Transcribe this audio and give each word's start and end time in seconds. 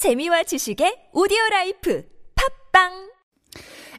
재미와 0.00 0.43
지식의 0.43 1.11
오디오 1.13 1.37
라이프 1.51 2.03
팝빵 2.35 3.11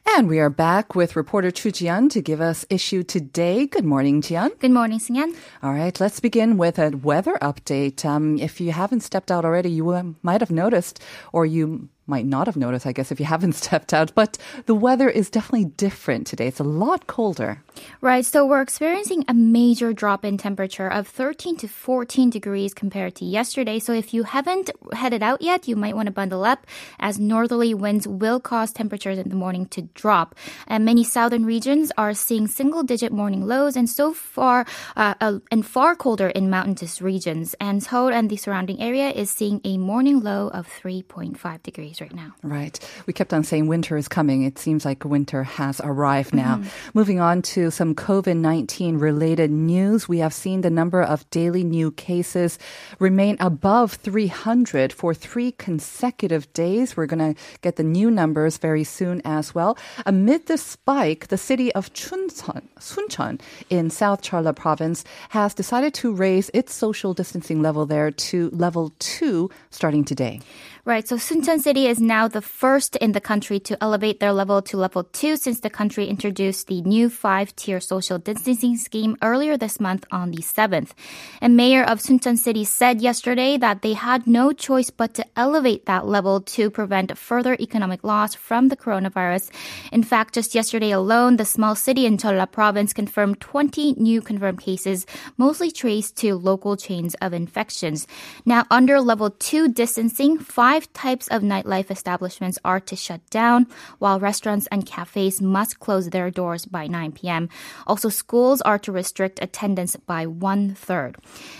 And 0.05 0.27
we 0.27 0.37
are 0.39 0.49
back 0.49 0.95
with 0.95 1.15
reporter 1.15 1.49
Chu 1.49 1.71
Jian 1.71 2.09
to 2.09 2.21
give 2.21 2.41
us 2.41 2.65
issue 2.69 3.03
today. 3.03 3.65
Good 3.65 3.85
morning, 3.85 4.21
Jian. 4.21 4.51
Good 4.59 4.71
morning, 4.71 4.99
Sungyan. 4.99 5.33
All 5.63 5.71
right, 5.71 5.97
let's 5.99 6.19
begin 6.19 6.57
with 6.57 6.77
a 6.77 6.91
weather 6.91 7.37
update. 7.41 8.03
Um, 8.03 8.37
if 8.37 8.59
you 8.59 8.73
haven't 8.73 8.99
stepped 8.99 9.31
out 9.31 9.45
already, 9.45 9.71
you 9.71 9.89
uh, 9.91 10.03
might 10.21 10.41
have 10.41 10.51
noticed, 10.51 10.99
or 11.31 11.45
you 11.45 11.87
might 12.05 12.25
not 12.25 12.47
have 12.47 12.57
noticed, 12.57 12.85
I 12.85 12.91
guess, 12.91 13.11
if 13.11 13.19
you 13.19 13.25
haven't 13.25 13.53
stepped 13.63 13.93
out. 13.93 14.13
But 14.15 14.37
the 14.65 14.75
weather 14.75 15.09
is 15.09 15.29
definitely 15.29 15.65
different 15.65 16.27
today. 16.27 16.47
It's 16.47 16.59
a 16.59 16.63
lot 16.63 17.07
colder. 17.07 17.63
Right. 18.01 18.25
So 18.25 18.45
we're 18.45 18.61
experiencing 18.61 19.25
a 19.27 19.33
major 19.33 19.93
drop 19.93 20.23
in 20.23 20.37
temperature 20.37 20.87
of 20.87 21.07
13 21.07 21.57
to 21.57 21.67
14 21.67 22.29
degrees 22.29 22.73
compared 22.73 23.15
to 23.15 23.25
yesterday. 23.25 23.79
So 23.79 23.93
if 23.93 24.13
you 24.13 24.23
haven't 24.23 24.69
headed 24.93 25.23
out 25.23 25.41
yet, 25.41 25.67
you 25.67 25.75
might 25.75 25.95
want 25.95 26.07
to 26.07 26.11
bundle 26.11 26.45
up 26.45 26.67
as 26.99 27.19
northerly 27.19 27.73
winds 27.73 28.07
will 28.07 28.39
cause 28.39 28.71
temperatures 28.71 29.17
in 29.17 29.29
the 29.29 29.35
morning 29.35 29.65
to 29.67 29.83
drop. 29.93 30.35
And 30.67 30.85
many 30.85 31.03
southern 31.03 31.45
regions 31.45 31.91
are 31.97 32.13
seeing 32.13 32.47
single 32.47 32.83
digit 32.83 33.11
morning 33.11 33.47
lows 33.47 33.75
and 33.75 33.89
so 33.89 34.13
far, 34.13 34.65
uh, 34.95 35.15
uh, 35.19 35.39
and 35.49 35.65
far 35.65 35.95
colder 35.95 36.27
in 36.29 36.49
mountainous 36.49 37.01
regions. 37.01 37.55
And 37.59 37.81
Seoul 37.81 38.09
and 38.09 38.29
the 38.29 38.37
surrounding 38.37 38.81
area 38.81 39.09
is 39.09 39.31
seeing 39.31 39.61
a 39.63 39.77
morning 39.77 40.19
low 40.19 40.49
of 40.49 40.67
3.5 40.67 41.63
degrees 41.63 41.92
right 42.01 42.13
now. 42.13 42.33
Right. 42.43 42.79
We 43.05 43.13
kept 43.13 43.33
on 43.33 43.43
saying 43.43 43.67
winter 43.67 43.97
is 43.97 44.07
coming. 44.07 44.43
It 44.43 44.59
seems 44.59 44.85
like 44.85 45.05
winter 45.05 45.43
has 45.43 45.81
arrived 45.83 46.33
now. 46.33 46.57
Mm-hmm. 46.57 46.89
Moving 46.93 47.19
on 47.19 47.41
to 47.53 47.71
some 47.71 47.95
COVID 47.95 48.37
19 48.37 48.97
related 48.97 49.51
news. 49.51 50.07
We 50.07 50.19
have 50.19 50.33
seen 50.33 50.61
the 50.61 50.69
number 50.69 51.01
of 51.01 51.29
daily 51.29 51.63
new 51.63 51.91
cases 51.91 52.59
remain 52.99 53.37
above 53.39 53.93
300 53.93 54.93
for 54.93 55.13
three 55.13 55.51
consecutive 55.51 56.51
days. 56.53 56.97
We're 56.97 57.05
going 57.05 57.35
to 57.35 57.41
get 57.61 57.75
the 57.75 57.83
new 57.83 58.11
numbers 58.11 58.57
very 58.57 58.83
soon 58.83 59.21
as 59.25 59.55
well. 59.55 59.77
Amid 60.05 60.47
the 60.47 60.57
spike, 60.57 61.27
the 61.27 61.37
city 61.37 61.73
of 61.73 61.93
Chuncheon, 61.93 62.63
Suncheon 62.79 63.39
in 63.69 63.89
South 63.89 64.21
Jeolla 64.21 64.55
province 64.55 65.03
has 65.29 65.53
decided 65.53 65.93
to 65.95 66.13
raise 66.13 66.49
its 66.53 66.73
social 66.73 67.13
distancing 67.13 67.61
level 67.61 67.85
there 67.85 68.11
to 68.11 68.49
level 68.51 68.93
two 68.99 69.49
starting 69.69 70.03
today. 70.03 70.39
Right. 70.85 71.07
So 71.07 71.15
Suncheon 71.15 71.61
City 71.61 71.87
is 71.87 72.01
now 72.01 72.27
the 72.27 72.41
first 72.41 72.97
in 72.97 73.13
the 73.13 73.21
country 73.21 73.57
to 73.61 73.81
elevate 73.81 74.19
their 74.19 74.33
level 74.33 74.61
to 74.63 74.75
level 74.75 75.05
two 75.05 75.37
since 75.37 75.61
the 75.61 75.69
country 75.69 76.07
introduced 76.07 76.67
the 76.67 76.81
new 76.81 77.09
five 77.09 77.55
tier 77.55 77.79
social 77.79 78.17
distancing 78.17 78.75
scheme 78.75 79.15
earlier 79.21 79.55
this 79.55 79.79
month 79.79 80.03
on 80.11 80.31
the 80.31 80.39
7th. 80.39 80.91
And 81.39 81.55
Mayor 81.55 81.85
of 81.85 82.01
Suncheon 82.01 82.37
City 82.37 82.65
said 82.65 83.01
yesterday 83.01 83.55
that 83.59 83.81
they 83.81 83.93
had 83.93 84.27
no 84.27 84.51
choice 84.51 84.89
but 84.89 85.13
to 85.13 85.25
elevate 85.37 85.85
that 85.85 86.05
level 86.05 86.41
to 86.41 86.69
prevent 86.69 87.17
further 87.17 87.55
economic 87.61 88.03
loss 88.03 88.35
from 88.35 88.67
the 88.67 88.75
coronavirus. 88.75 89.51
In 89.93 90.03
fact, 90.03 90.33
just 90.33 90.53
yesterday 90.53 90.91
alone, 90.91 91.37
the 91.37 91.45
small 91.45 91.75
city 91.75 92.05
in 92.05 92.17
Jeolla 92.17 92.51
province 92.51 92.91
confirmed 92.91 93.39
20 93.39 93.93
new 93.93 94.21
confirmed 94.21 94.59
cases, 94.59 95.05
mostly 95.37 95.71
traced 95.71 96.17
to 96.17 96.35
local 96.35 96.75
chains 96.75 97.15
of 97.21 97.31
infections. 97.31 98.05
Now, 98.45 98.65
under 98.69 98.99
level 98.99 99.29
two 99.29 99.69
distancing, 99.69 100.37
five 100.39 100.72
five 100.73 100.91
types 100.93 101.27
of 101.27 101.43
nightlife 101.43 101.91
establishments 101.91 102.57
are 102.65 102.79
to 102.79 102.95
shut 102.95 103.21
down, 103.29 103.67
while 103.99 104.19
restaurants 104.19 104.65
and 104.71 104.87
cafes 104.87 105.39
must 105.39 105.77
close 105.77 106.09
their 106.09 106.31
doors 106.31 106.65
by 106.65 106.87
9 106.87 107.11
p.m. 107.11 107.47
Also, 107.85 108.09
schools 108.09 108.59
are 108.61 108.79
to 108.79 108.91
restrict 108.91 109.37
attendance 109.39 109.95
by 110.07 110.25
one 110.25 110.73
third. 110.73 111.15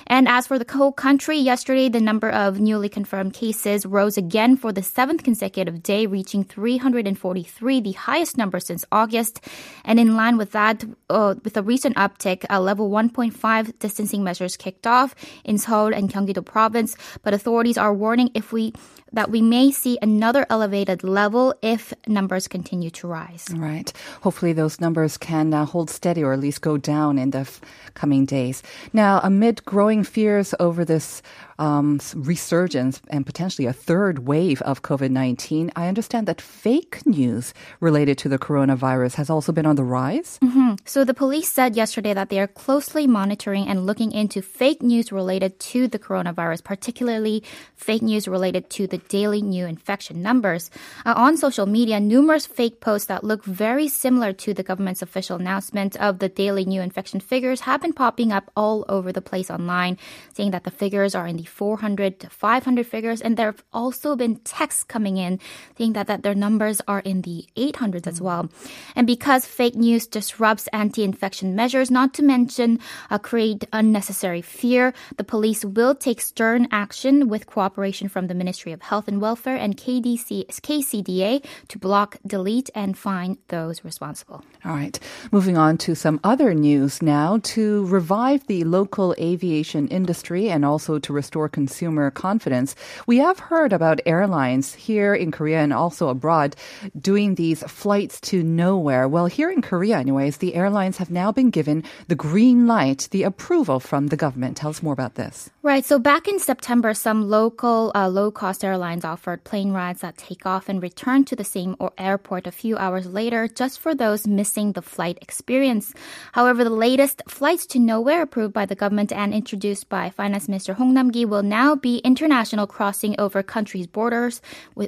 And 0.08 0.28
as 0.28 0.48
for 0.48 0.58
the 0.58 0.66
whole 0.66 0.92
country, 0.92 1.38
yesterday 1.38 1.90
the 1.90 2.02
number 2.02 2.28
of 2.28 2.60
newly 2.60 2.90
confirmed 2.90 3.36
cases 3.36 3.86
rose 3.86 4.18
again 4.18 4.58
for 4.58 4.74
the 4.74 4.82
seventh 4.82 5.22
consecutive 5.22 5.84
day, 5.84 6.08
reaching 6.08 6.44
343, 6.44 7.82
the 7.82 7.92
highest 7.92 8.36
number 8.36 8.60
since 8.60 8.84
August. 8.92 9.42
And 9.86 10.00
in 10.00 10.16
line 10.16 10.38
with 10.38 10.54
that, 10.54 10.84
uh, 11.12 11.36
with 11.44 11.56
a 11.56 11.62
recent 11.62 11.98
uptick, 11.98 12.46
a 12.50 12.60
level 12.60 12.90
1.5 12.90 13.78
distancing 13.78 14.24
measures 14.24 14.58
kicked 14.58 14.88
off 14.88 15.14
in 15.46 15.60
Seoul 15.60 15.94
and 15.94 16.10
Gyeonggi-do 16.10 16.42
province, 16.42 16.98
but 17.22 17.36
authorities 17.36 17.78
are 17.78 17.94
warning 17.94 18.32
if 18.34 18.52
we 18.52 18.74
that 19.14 19.30
we 19.30 19.42
may 19.42 19.72
see 19.72 19.98
another 20.02 20.46
elevated 20.50 21.04
level 21.04 21.54
if 21.62 21.94
numbers 22.08 22.48
continue 22.48 22.90
to 22.92 23.08
rise. 23.08 23.48
Right. 23.54 23.92
Hopefully, 24.22 24.54
those 24.54 24.82
numbers 24.82 25.18
can 25.18 25.54
uh, 25.54 25.66
hold 25.66 25.90
steady 25.90 26.24
or 26.24 26.34
at 26.34 26.40
least 26.40 26.62
go 26.62 26.78
down 26.78 27.18
in 27.18 27.32
the 27.32 27.40
f- 27.40 27.62
coming 27.94 28.26
days. 28.26 28.64
Now, 28.92 29.20
amid 29.24 29.64
growing 29.66 30.04
fears 30.04 30.54
over 30.60 30.84
this 30.84 31.22
um, 31.60 32.00
resurgence 32.16 33.02
and 33.10 33.26
potentially 33.26 33.68
a 33.68 33.74
third 33.74 34.28
wave 34.28 34.62
of 34.64 34.82
COVID 34.82 35.12
19, 35.12 35.72
I 35.76 35.88
understand 35.88 36.28
that 36.28 36.42
fake 36.42 37.06
news 37.06 37.54
related 37.80 38.18
to 38.20 38.30
the 38.30 38.40
coronavirus 38.40 39.16
has 39.16 39.30
also 39.30 39.52
been 39.52 39.66
on 39.66 39.76
the 39.76 39.84
rise. 39.84 40.40
Mm-hmm. 40.44 40.76
So 40.86 41.04
the 41.04 41.14
police 41.14 41.52
said 41.52 41.76
yesterday 41.76 42.14
that 42.14 42.30
they 42.30 42.40
are 42.40 42.48
closely 42.48 43.08
monitoring 43.08 43.68
and 43.68 43.86
looking 43.86 44.12
into 44.12 44.42
fake 44.42 44.82
news 44.82 45.12
related 45.12 45.60
to 45.60 45.88
the 45.88 46.00
coronavirus, 46.00 46.64
particularly 46.64 47.44
fake 47.76 48.02
news 48.02 48.28
related 48.28 48.70
to 48.72 48.88
the 48.88 48.98
daily 49.08 49.44
new 49.44 49.66
infection 49.68 50.24
numbers. 50.24 50.72
Uh, 51.06 51.14
on 51.16 51.38
social 51.38 51.68
media, 51.68 52.00
numerous 52.00 52.48
fake 52.48 52.82
posts 52.82 53.08
that 53.08 53.24
look 53.24 53.46
very 53.46 53.88
similar 53.88 54.34
to 54.34 54.56
the 54.56 54.64
government's 54.64 55.04
official 55.04 55.38
announcement 55.38 55.96
of 55.98 56.18
the 56.18 56.30
daily 56.30 56.66
new 56.66 56.82
infection 56.82 57.20
figures 57.20 57.62
have 57.62 57.82
been 57.82 57.94
popping 57.94 58.32
up 58.32 58.50
all 58.56 58.86
over 58.90 59.12
the 59.12 59.22
place 59.22 59.52
online, 59.52 60.00
saying 60.34 60.50
that 60.52 60.64
the 60.64 60.72
figures 60.72 61.14
are 61.14 61.28
in 61.28 61.38
the 61.38 61.44
the 61.44 61.50
400 61.50 62.20
to 62.20 62.30
500 62.30 62.88
figures. 62.88 63.22
And 63.22 63.38
there 63.38 63.48
have 63.48 63.64
also 63.74 64.16
been 64.16 64.38
texts 64.38 64.84
coming 64.84 65.18
in 65.18 65.40
saying 65.78 65.94
that, 65.94 66.08
that 66.08 66.24
their 66.24 66.36
numbers 66.36 66.82
are 66.88 67.00
in 67.00 67.22
the 67.22 67.46
800s 67.58 68.08
as 68.08 68.22
well. 68.22 68.50
And 68.96 69.06
because 69.06 69.46
fake 69.46 69.76
news 69.76 70.08
disrupts 70.08 70.68
anti-infection 70.74 71.56
measures, 71.56 71.92
not 71.92 72.14
to 72.16 72.24
mention 72.24 72.80
uh, 73.10 73.20
create 73.20 73.66
unnecessary 73.74 74.42
fear, 74.42 74.94
the 75.18 75.24
police 75.24 75.66
will 75.66 75.96
take 75.96 76.22
stern 76.22 76.68
action 76.72 77.28
with 77.28 77.48
cooperation 77.48 78.08
from 78.08 78.28
the 78.28 78.36
Ministry 78.36 78.72
of 78.72 78.82
Health 78.82 78.93
and 79.08 79.20
Welfare 79.20 79.58
and 79.58 79.76
KDC, 79.76 80.48
KCDA 80.48 81.46
to 81.68 81.78
block, 81.78 82.18
delete, 82.26 82.70
and 82.74 82.98
fine 82.98 83.38
those 83.50 83.84
responsible. 83.84 84.44
All 84.64 84.74
right. 84.74 84.98
Moving 85.32 85.58
on 85.58 85.78
to 85.80 85.96
some 85.96 86.20
other 86.24 86.54
news 86.54 87.02
now 87.02 87.40
to 87.44 87.86
revive 87.88 88.48
the 88.48 88.64
local 88.64 89.14
aviation 89.20 89.88
industry 89.90 90.50
and 90.50 90.64
also 90.64 91.00
to 91.00 91.12
restore 91.12 91.34
restore 91.34 91.50
consumer 91.50 92.12
confidence. 92.12 92.76
We 93.08 93.18
have 93.18 93.40
heard 93.40 93.74
about 93.74 94.02
airlines 94.06 94.76
here 94.76 95.16
in 95.16 95.32
Korea 95.32 95.60
and 95.64 95.74
also 95.74 96.10
abroad 96.10 96.56
doing 97.00 97.36
these 97.36 97.64
flights 97.64 98.22
to 98.22 98.44
nowhere. 98.44 99.08
Well, 99.08 99.26
here 99.26 99.50
in 99.50 99.64
Korea, 99.64 99.98
anyways, 99.98 100.38
the 100.38 100.54
airlines 100.54 100.98
have 100.98 101.10
now 101.10 101.32
been 101.32 101.50
given 101.50 101.84
the 102.08 102.16
green 102.16 102.68
light, 102.68 103.08
the 103.10 103.24
approval 103.24 103.80
from 103.80 104.08
the 104.08 104.18
government. 104.18 104.58
Tell 104.58 104.70
us 104.70 104.84
more 104.84 104.94
about 104.94 105.16
this. 105.16 105.50
Right. 105.64 105.86
So 105.86 105.98
back 105.98 106.28
in 106.28 106.40
September, 106.40 106.94
some 106.94 107.30
local 107.30 107.92
uh, 107.96 108.10
low 108.10 108.30
cost 108.30 108.64
airlines 108.64 108.83
offered 108.84 109.44
plane 109.44 109.72
rides 109.72 110.02
that 110.02 110.18
take 110.18 110.46
off 110.46 110.68
and 110.68 110.82
return 110.82 111.24
to 111.26 111.36
the 111.36 111.44
same 111.44 111.76
or 111.80 111.94
airport 111.98 112.48
a 112.48 112.52
few 112.52 112.78
hours 112.78 113.08
later 113.08 113.48
just 113.48 113.80
for 113.80 113.96
those 113.96 114.28
missing 114.28 114.74
the 114.74 114.82
flight 114.82 115.18
experience. 115.22 115.94
However, 116.34 116.64
the 116.64 116.70
latest 116.70 117.22
flights 117.28 117.66
to 117.68 117.80
nowhere 117.80 118.22
approved 118.22 118.54
by 118.54 118.66
the 118.66 118.76
government 118.76 119.12
and 119.12 119.34
introduced 119.34 119.88
by 119.88 120.10
Finance 120.10 120.48
Minister 120.48 120.74
Hong 120.74 120.94
Nam-ki 120.94 121.26
will 121.26 121.44
now 121.44 121.76
be 121.76 122.00
international 122.00 122.68
crossing 122.68 123.16
over 123.18 123.42
countries' 123.42 123.88
borders 123.88 124.42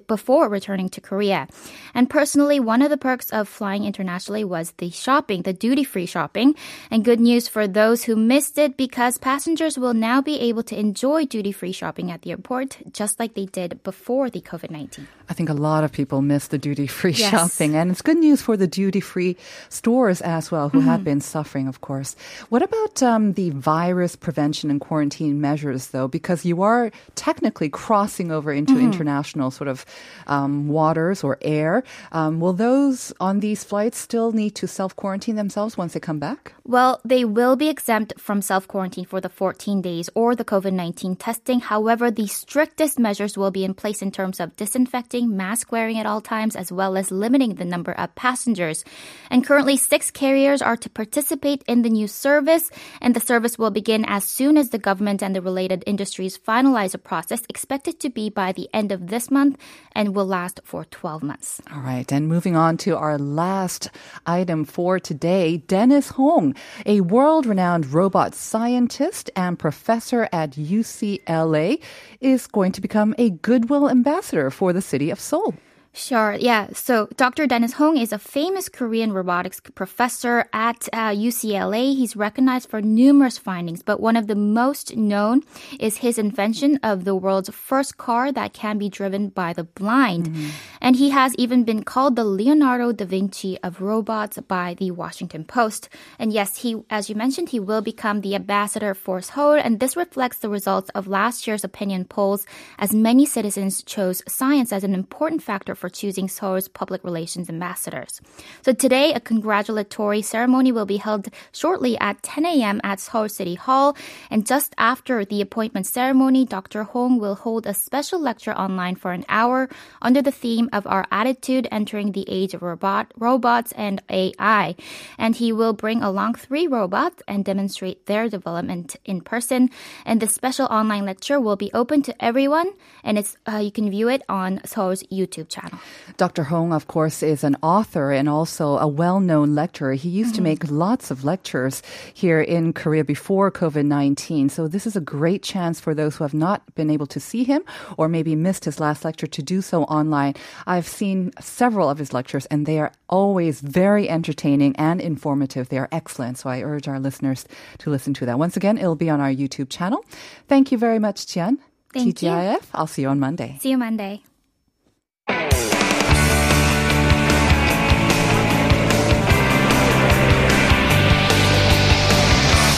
before 0.08 0.50
returning 0.50 0.90
to 0.90 1.02
Korea. 1.02 1.48
And 1.94 2.10
personally, 2.10 2.60
one 2.60 2.82
of 2.82 2.90
the 2.90 2.98
perks 2.98 3.30
of 3.32 3.48
flying 3.48 3.86
internationally 3.86 4.44
was 4.44 4.74
the 4.78 4.90
shopping, 4.90 5.44
the 5.44 5.54
duty-free 5.54 6.06
shopping. 6.06 6.56
And 6.92 7.06
good 7.06 7.20
news 7.20 7.48
for 7.48 7.68
those 7.68 8.04
who 8.04 8.16
missed 8.16 8.58
it 8.58 8.76
because 8.76 9.18
passengers 9.18 9.78
will 9.78 9.94
now 9.94 10.22
be 10.22 10.40
able 10.42 10.64
to 10.64 10.78
enjoy 10.78 11.26
duty-free 11.26 11.72
shopping 11.72 12.12
at 12.12 12.24
the 12.24 12.32
airport 12.32 12.78
just 12.92 13.20
like 13.20 13.34
they 13.36 13.46
did 13.46 13.75
before 13.84 14.30
the 14.30 14.42
COVID-19. 14.42 15.08
I 15.30 15.34
think 15.34 15.50
a 15.50 15.54
lot 15.54 15.84
of 15.84 15.92
people 15.92 16.22
miss 16.22 16.48
the 16.48 16.58
duty-free 16.58 17.14
yes. 17.14 17.32
shopping 17.32 17.76
and 17.76 17.90
it's 17.90 18.02
good 18.02 18.18
news 18.18 18.42
for 18.42 18.56
the 18.56 18.68
duty-free 18.68 19.38
stores 19.70 20.22
as 20.22 20.52
well 20.52 20.70
who 20.70 20.80
mm-hmm. 20.80 20.90
have 20.90 21.04
been 21.04 21.22
suffering, 21.22 21.68
of 21.68 21.82
course. 21.82 22.16
What 22.50 22.62
about 22.62 23.02
um, 23.02 23.34
the 23.34 23.50
virus 23.50 24.16
prevention 24.16 24.70
and 24.70 24.80
quarantine 24.80 25.42
measures 25.42 25.88
though? 25.88 26.08
Because 26.08 26.36
because 26.36 26.46
you 26.46 26.64
are 26.64 26.92
technically 27.14 27.70
crossing 27.70 28.32
over 28.32 28.52
into 28.52 28.74
mm-hmm. 28.74 28.92
international 28.92 29.52
sort 29.52 29.68
of 29.68 29.86
um, 30.28 30.68
waters 30.68 31.24
or 31.24 31.38
air. 31.42 31.84
Um, 32.12 32.40
will 32.40 32.54
those 32.54 33.14
on 33.20 33.40
these 33.40 33.64
flights 33.64 33.98
still 33.98 34.32
need 34.32 34.56
to 34.56 34.68
self 34.68 34.96
quarantine 34.96 35.36
themselves 35.36 35.78
once 35.78 35.94
they 35.94 36.00
come 36.00 36.20
back? 36.20 36.54
Well, 36.64 37.00
they 37.06 37.26
will 37.26 37.56
be 37.56 37.70
exempt 37.70 38.20
from 38.20 38.42
self 38.42 38.68
quarantine 38.68 39.06
for 39.06 39.22
the 39.22 39.30
14 39.30 39.82
days 39.82 40.10
or 40.16 40.36
the 40.36 40.44
COVID 40.46 40.74
19 40.74 41.16
testing. 41.16 41.60
However, 41.60 42.10
the 42.10 42.28
strictest 42.28 42.98
measures 42.98 43.38
will 43.38 43.52
be 43.52 43.64
in 43.66 43.74
place 43.74 44.02
in 44.02 44.12
terms 44.12 44.40
of 44.40 44.56
disinfecting, 44.56 45.36
mask 45.36 45.72
wearing 45.72 46.00
at 46.00 46.06
all 46.06 46.22
times, 46.22 46.56
as 46.56 46.72
well 46.72 46.96
as 46.96 47.12
limiting 47.12 47.56
the 47.56 47.66
number 47.66 47.92
of 47.92 48.16
passengers. 48.16 48.86
And 49.30 49.46
currently, 49.46 49.76
six 49.76 50.12
carriers 50.12 50.62
are 50.62 50.78
to 50.78 50.90
participate 50.90 51.64
in 51.68 51.82
the 51.82 51.90
new 51.90 52.08
service, 52.08 52.70
and 53.02 53.14
the 53.14 53.20
service 53.20 53.58
will 53.58 53.72
begin 53.72 54.06
as 54.06 54.24
soon 54.24 54.58
as 54.58 54.70
the 54.70 54.78
government 54.78 55.22
and 55.22 55.36
the 55.36 55.42
related 55.42 55.84
industries 55.86 56.38
finalize 56.38 56.94
a 56.94 56.98
process 56.98 57.42
expected 57.50 58.00
to 58.00 58.10
be 58.10 58.30
by 58.30 58.52
the 58.54 58.70
end 58.74 58.92
of 58.92 59.08
this 59.08 59.30
month 59.30 59.58
and 59.94 60.16
will 60.16 60.26
last 60.26 60.62
for 60.64 60.86
12 60.86 61.24
months. 61.24 61.62
All 61.74 61.82
right, 61.82 62.10
and 62.12 62.28
moving 62.28 62.56
on 62.56 62.78
to 62.78 62.96
our 62.96 63.18
last 63.18 63.90
item 64.26 64.66
for 64.66 65.00
today, 65.00 65.58
Dennis 65.58 66.10
Hong, 66.10 66.56
a 66.86 67.02
world-renowned 67.02 67.92
robot 67.92 68.36
scientist 68.36 69.32
and 69.36 69.58
professor 69.58 70.30
at 70.32 70.52
UCLA, 70.52 71.82
is 72.22 72.48
going 72.48 72.72
to 72.74 72.82
become 72.82 73.16
a 73.18 73.32
goodwill 73.56 73.90
ambassador 73.90 74.52
for 74.52 74.74
the 74.74 74.82
city 74.82 75.10
of 75.10 75.18
Seoul. 75.18 75.54
Sure. 75.96 76.34
Yeah. 76.38 76.68
So 76.74 77.08
Dr. 77.16 77.48
Dennis 77.48 77.74
Hong 77.74 77.96
is 77.96 78.12
a 78.12 78.20
famous 78.20 78.68
Korean 78.68 79.14
robotics 79.14 79.62
professor 79.62 80.46
at 80.52 80.90
uh, 80.92 81.12
UCLA. 81.12 81.96
He's 81.96 82.18
recognized 82.18 82.70
for 82.70 82.82
numerous 82.82 83.38
findings, 83.38 83.82
but 83.82 84.02
one 84.02 84.18
of 84.18 84.28
the 84.28 84.36
most 84.36 84.98
known 84.98 85.42
is 85.80 85.98
his 85.98 86.18
invention 86.18 86.80
of 86.84 87.06
the 87.06 87.16
world's 87.16 87.50
first 87.50 87.96
car 87.98 88.34
that 88.34 88.52
can 88.52 88.78
be 88.78 88.90
driven 88.90 89.30
by 89.30 89.54
the 89.54 89.64
blind. 89.64 90.28
Mm-hmm. 90.28 90.50
And 90.82 90.98
he 90.98 91.12
has 91.12 91.34
even 91.36 91.64
been 91.64 91.84
called 91.84 92.18
the 92.18 92.26
Leonardo 92.26 92.92
da 92.92 93.06
Vinci 93.06 93.58
of 93.64 93.80
robots 93.80 94.38
by 94.50 94.74
the 94.74 94.92
Washington 94.92 95.46
Post. 95.46 95.88
And 96.20 96.34
yes, 96.34 96.58
he, 96.58 96.84
as 96.90 97.10
you 97.10 97.16
mentioned, 97.16 97.50
he 97.50 97.60
will 97.60 97.82
become 97.82 98.20
the 98.20 98.36
ambassador 98.36 98.94
for 98.94 99.22
Seoul. 99.22 99.54
And 99.54 99.80
this 99.80 99.96
reflects 99.96 100.40
the 100.40 100.50
results 100.50 100.90
of 100.94 101.08
last 101.08 101.48
year's 101.48 101.64
opinion 101.64 102.04
polls 102.04 102.46
as 102.78 102.94
many 102.94 103.26
citizens 103.26 103.82
chose 103.82 104.22
science 104.28 104.74
as 104.74 104.84
an 104.84 104.94
important 104.94 105.42
factor 105.42 105.74
for 105.74 105.85
for 105.86 105.90
choosing 105.90 106.28
Seoul's 106.28 106.68
public 106.68 107.04
relations 107.04 107.48
ambassadors. 107.48 108.20
So 108.64 108.74
today, 108.74 109.14
a 109.14 109.20
congratulatory 109.20 110.24
ceremony 110.24 110.72
will 110.72 110.88
be 110.88 110.98
held 110.98 111.30
shortly 111.52 111.96
at 112.00 112.24
10 112.24 112.44
a.m. 112.44 112.82
at 112.84 113.00
Seoul 113.00 113.30
City 113.30 113.54
Hall. 113.54 113.96
And 114.32 114.48
just 114.48 114.74
after 114.80 115.24
the 115.24 115.42
appointment 115.42 115.86
ceremony, 115.86 116.44
Dr. 116.44 116.82
Hong 116.86 117.20
will 117.20 117.36
hold 117.36 117.68
a 117.68 117.76
special 117.76 118.20
lecture 118.20 118.58
online 118.58 118.96
for 118.96 119.12
an 119.12 119.26
hour 119.30 119.70
under 120.02 120.24
the 120.24 120.32
theme 120.32 120.70
of 120.74 120.88
our 120.88 121.06
attitude 121.12 121.68
entering 121.70 122.14
the 122.14 122.26
age 122.28 122.56
of 122.56 122.64
robot, 122.64 123.12
robots 123.16 123.72
and 123.74 124.02
AI. 124.10 124.74
And 125.20 125.36
he 125.36 125.54
will 125.54 125.74
bring 125.74 126.02
along 126.02 126.34
three 126.34 126.66
robots 126.66 127.22
and 127.28 127.46
demonstrate 127.46 128.08
their 128.08 128.28
development 128.28 128.96
in 129.06 129.22
person. 129.22 129.70
And 130.04 130.20
the 130.20 130.28
special 130.28 130.66
online 130.66 131.06
lecture 131.06 131.40
will 131.40 131.58
be 131.58 131.70
open 131.76 132.02
to 132.10 132.16
everyone, 132.20 132.74
and 133.04 133.20
it's 133.20 133.38
uh, 133.46 133.58
you 133.58 133.72
can 133.72 133.92
view 133.92 134.10
it 134.10 134.24
on 134.28 134.62
Seoul's 134.66 135.04
YouTube 135.12 135.48
channel. 135.48 135.75
Dr. 136.18 136.44
Hong, 136.44 136.74
of 136.74 136.88
course, 136.88 137.24
is 137.24 137.44
an 137.44 137.58
author 137.62 138.12
and 138.12 138.30
also 138.30 138.78
a 138.78 138.88
well 138.88 139.20
known 139.20 139.56
lecturer. 139.56 139.94
He 139.94 140.10
used 140.10 140.32
mm-hmm. 140.32 140.36
to 140.38 140.42
make 140.42 140.72
lots 140.72 141.12
of 141.12 141.24
lectures 141.24 141.82
here 142.14 142.42
in 142.42 142.74
Korea 142.74 143.04
before 143.04 143.52
COVID 143.52 143.86
19. 143.86 144.50
So, 144.50 144.68
this 144.68 144.88
is 144.88 144.96
a 144.96 145.02
great 145.02 145.44
chance 145.44 145.80
for 145.80 145.94
those 145.94 146.16
who 146.16 146.24
have 146.24 146.34
not 146.34 146.64
been 146.76 146.90
able 146.90 147.08
to 147.08 147.20
see 147.20 147.44
him 147.44 147.64
or 147.98 148.08
maybe 148.08 148.36
missed 148.36 148.66
his 148.66 148.80
last 148.80 149.06
lecture 149.06 149.28
to 149.28 149.42
do 149.42 149.62
so 149.62 149.84
online. 149.84 150.36
I've 150.68 150.88
seen 150.88 151.32
several 151.40 151.90
of 151.90 151.98
his 151.98 152.14
lectures, 152.14 152.46
and 152.48 152.66
they 152.66 152.80
are 152.80 152.92
always 153.10 153.62
very 153.62 154.10
entertaining 154.10 154.76
and 154.78 155.02
informative. 155.02 155.70
They 155.70 155.78
are 155.78 155.90
excellent. 155.92 156.38
So, 156.38 156.50
I 156.50 156.62
urge 156.62 156.88
our 156.88 157.00
listeners 157.00 157.46
to 157.80 157.90
listen 157.90 158.14
to 158.16 158.26
that. 158.26 158.40
Once 158.40 158.58
again, 158.58 158.78
it'll 158.78 158.96
be 158.96 159.10
on 159.10 159.20
our 159.20 159.32
YouTube 159.32 159.70
channel. 159.70 160.06
Thank 160.48 160.72
you 160.72 160.78
very 160.78 161.00
much, 161.00 161.26
Jian. 161.26 161.58
Thank 161.94 162.18
TGIF. 162.18 162.62
You. 162.62 162.68
I'll 162.74 162.88
see 162.88 163.04
you 163.04 163.08
on 163.08 163.20
Monday. 163.20 163.58
See 163.62 163.70
you 163.70 163.78
Monday. 163.78 164.22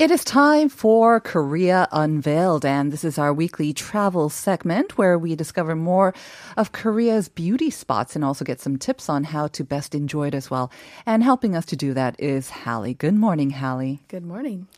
It 0.00 0.10
is 0.10 0.24
time 0.24 0.70
for 0.70 1.20
Korea 1.20 1.86
Unveiled, 1.92 2.64
and 2.64 2.90
this 2.90 3.04
is 3.04 3.18
our 3.18 3.34
weekly 3.34 3.74
travel 3.74 4.30
segment 4.30 4.96
where 4.96 5.18
we 5.18 5.36
discover 5.36 5.76
more 5.76 6.14
of 6.56 6.72
Korea's 6.72 7.28
beauty 7.28 7.68
spots 7.68 8.16
and 8.16 8.24
also 8.24 8.42
get 8.42 8.62
some 8.62 8.78
tips 8.78 9.10
on 9.10 9.24
how 9.24 9.48
to 9.48 9.62
best 9.62 9.94
enjoy 9.94 10.28
it 10.28 10.34
as 10.34 10.50
well. 10.50 10.72
And 11.04 11.22
helping 11.22 11.54
us 11.54 11.66
to 11.66 11.76
do 11.76 11.92
that 11.92 12.18
is 12.18 12.48
Hallie. 12.48 12.94
Good 12.94 13.12
morning, 13.12 13.50
Hallie. 13.50 14.00
Good 14.08 14.24
morning. 14.24 14.68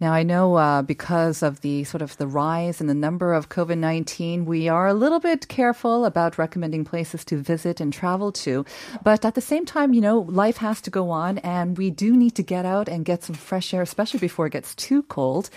Now, 0.00 0.12
I 0.12 0.22
know 0.22 0.56
uh, 0.56 0.82
because 0.82 1.42
of 1.42 1.60
the 1.60 1.84
sort 1.84 2.02
of 2.02 2.16
the 2.16 2.26
rise 2.26 2.80
in 2.80 2.86
the 2.86 2.94
number 2.94 3.32
of 3.32 3.48
COVID 3.48 3.78
19, 3.78 4.44
we 4.44 4.68
are 4.68 4.88
a 4.88 4.94
little 4.94 5.20
bit 5.20 5.48
careful 5.48 6.04
about 6.04 6.38
recommending 6.38 6.84
places 6.84 7.24
to 7.26 7.36
visit 7.36 7.80
and 7.80 7.92
travel 7.92 8.32
to. 8.32 8.64
But 9.02 9.24
at 9.24 9.34
the 9.34 9.40
same 9.40 9.64
time, 9.64 9.94
you 9.94 10.00
know, 10.00 10.20
life 10.20 10.58
has 10.58 10.80
to 10.82 10.90
go 10.90 11.10
on 11.10 11.38
and 11.38 11.78
we 11.78 11.90
do 11.90 12.16
need 12.16 12.34
to 12.36 12.42
get 12.42 12.64
out 12.64 12.88
and 12.88 13.04
get 13.04 13.22
some 13.22 13.34
fresh 13.34 13.72
air, 13.72 13.82
especially 13.82 14.20
before 14.20 14.46
it 14.46 14.52
gets 14.52 14.74
too 14.74 15.02
cold. 15.04 15.50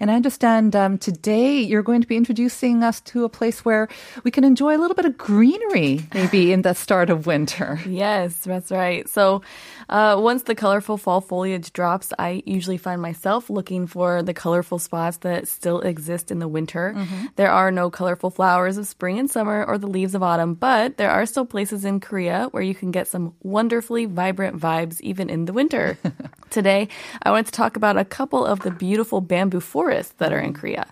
And 0.00 0.10
I 0.10 0.14
understand 0.14 0.74
um, 0.76 0.98
today 0.98 1.60
you're 1.60 1.82
going 1.82 2.02
to 2.02 2.08
be 2.08 2.16
introducing 2.16 2.82
us 2.82 3.00
to 3.02 3.24
a 3.24 3.28
place 3.28 3.64
where 3.64 3.88
we 4.24 4.30
can 4.30 4.44
enjoy 4.44 4.76
a 4.76 4.80
little 4.80 4.94
bit 4.94 5.06
of 5.06 5.16
greenery, 5.16 6.06
maybe 6.12 6.52
in 6.52 6.62
the 6.62 6.74
start 6.74 7.10
of 7.10 7.26
winter. 7.26 7.80
Yes, 7.96 8.36
that's 8.44 8.70
right. 8.70 9.08
So 9.08 9.42
uh, 9.88 10.18
once 10.20 10.42
the 10.42 10.54
colorful 10.54 10.98
fall 10.98 11.20
foliage 11.22 11.72
drops, 11.72 12.12
I 12.18 12.42
usually 12.44 12.76
find 12.76 13.00
myself 13.00 13.48
looking 13.48 13.75
for 13.84 14.22
the 14.22 14.32
colorful 14.32 14.78
spots 14.78 15.18
that 15.18 15.48
still 15.48 15.80
exist 15.80 16.30
in 16.30 16.38
the 16.38 16.46
winter. 16.48 16.94
Mm-hmm. 16.96 17.26
There 17.34 17.50
are 17.50 17.72
no 17.72 17.90
colorful 17.90 18.30
flowers 18.30 18.78
of 18.78 18.86
spring 18.86 19.18
and 19.18 19.28
summer 19.28 19.64
or 19.64 19.76
the 19.76 19.88
leaves 19.88 20.14
of 20.14 20.22
autumn, 20.22 20.54
but 20.54 20.96
there 20.96 21.10
are 21.10 21.26
still 21.26 21.44
places 21.44 21.84
in 21.84 21.98
Korea 21.98 22.48
where 22.52 22.62
you 22.62 22.74
can 22.74 22.92
get 22.92 23.08
some 23.08 23.34
wonderfully 23.42 24.06
vibrant 24.06 24.58
vibes 24.58 25.00
even 25.00 25.28
in 25.28 25.46
the 25.46 25.52
winter. 25.52 25.98
Today, 26.50 26.88
I 27.22 27.30
want 27.30 27.46
to 27.46 27.52
talk 27.52 27.76
about 27.76 27.96
a 27.96 28.04
couple 28.04 28.44
of 28.44 28.60
the 28.60 28.70
beautiful 28.70 29.20
bamboo 29.20 29.60
forests 29.60 30.14
that 30.18 30.32
are 30.32 30.38
in 30.38 30.54
Korea. 30.54 30.86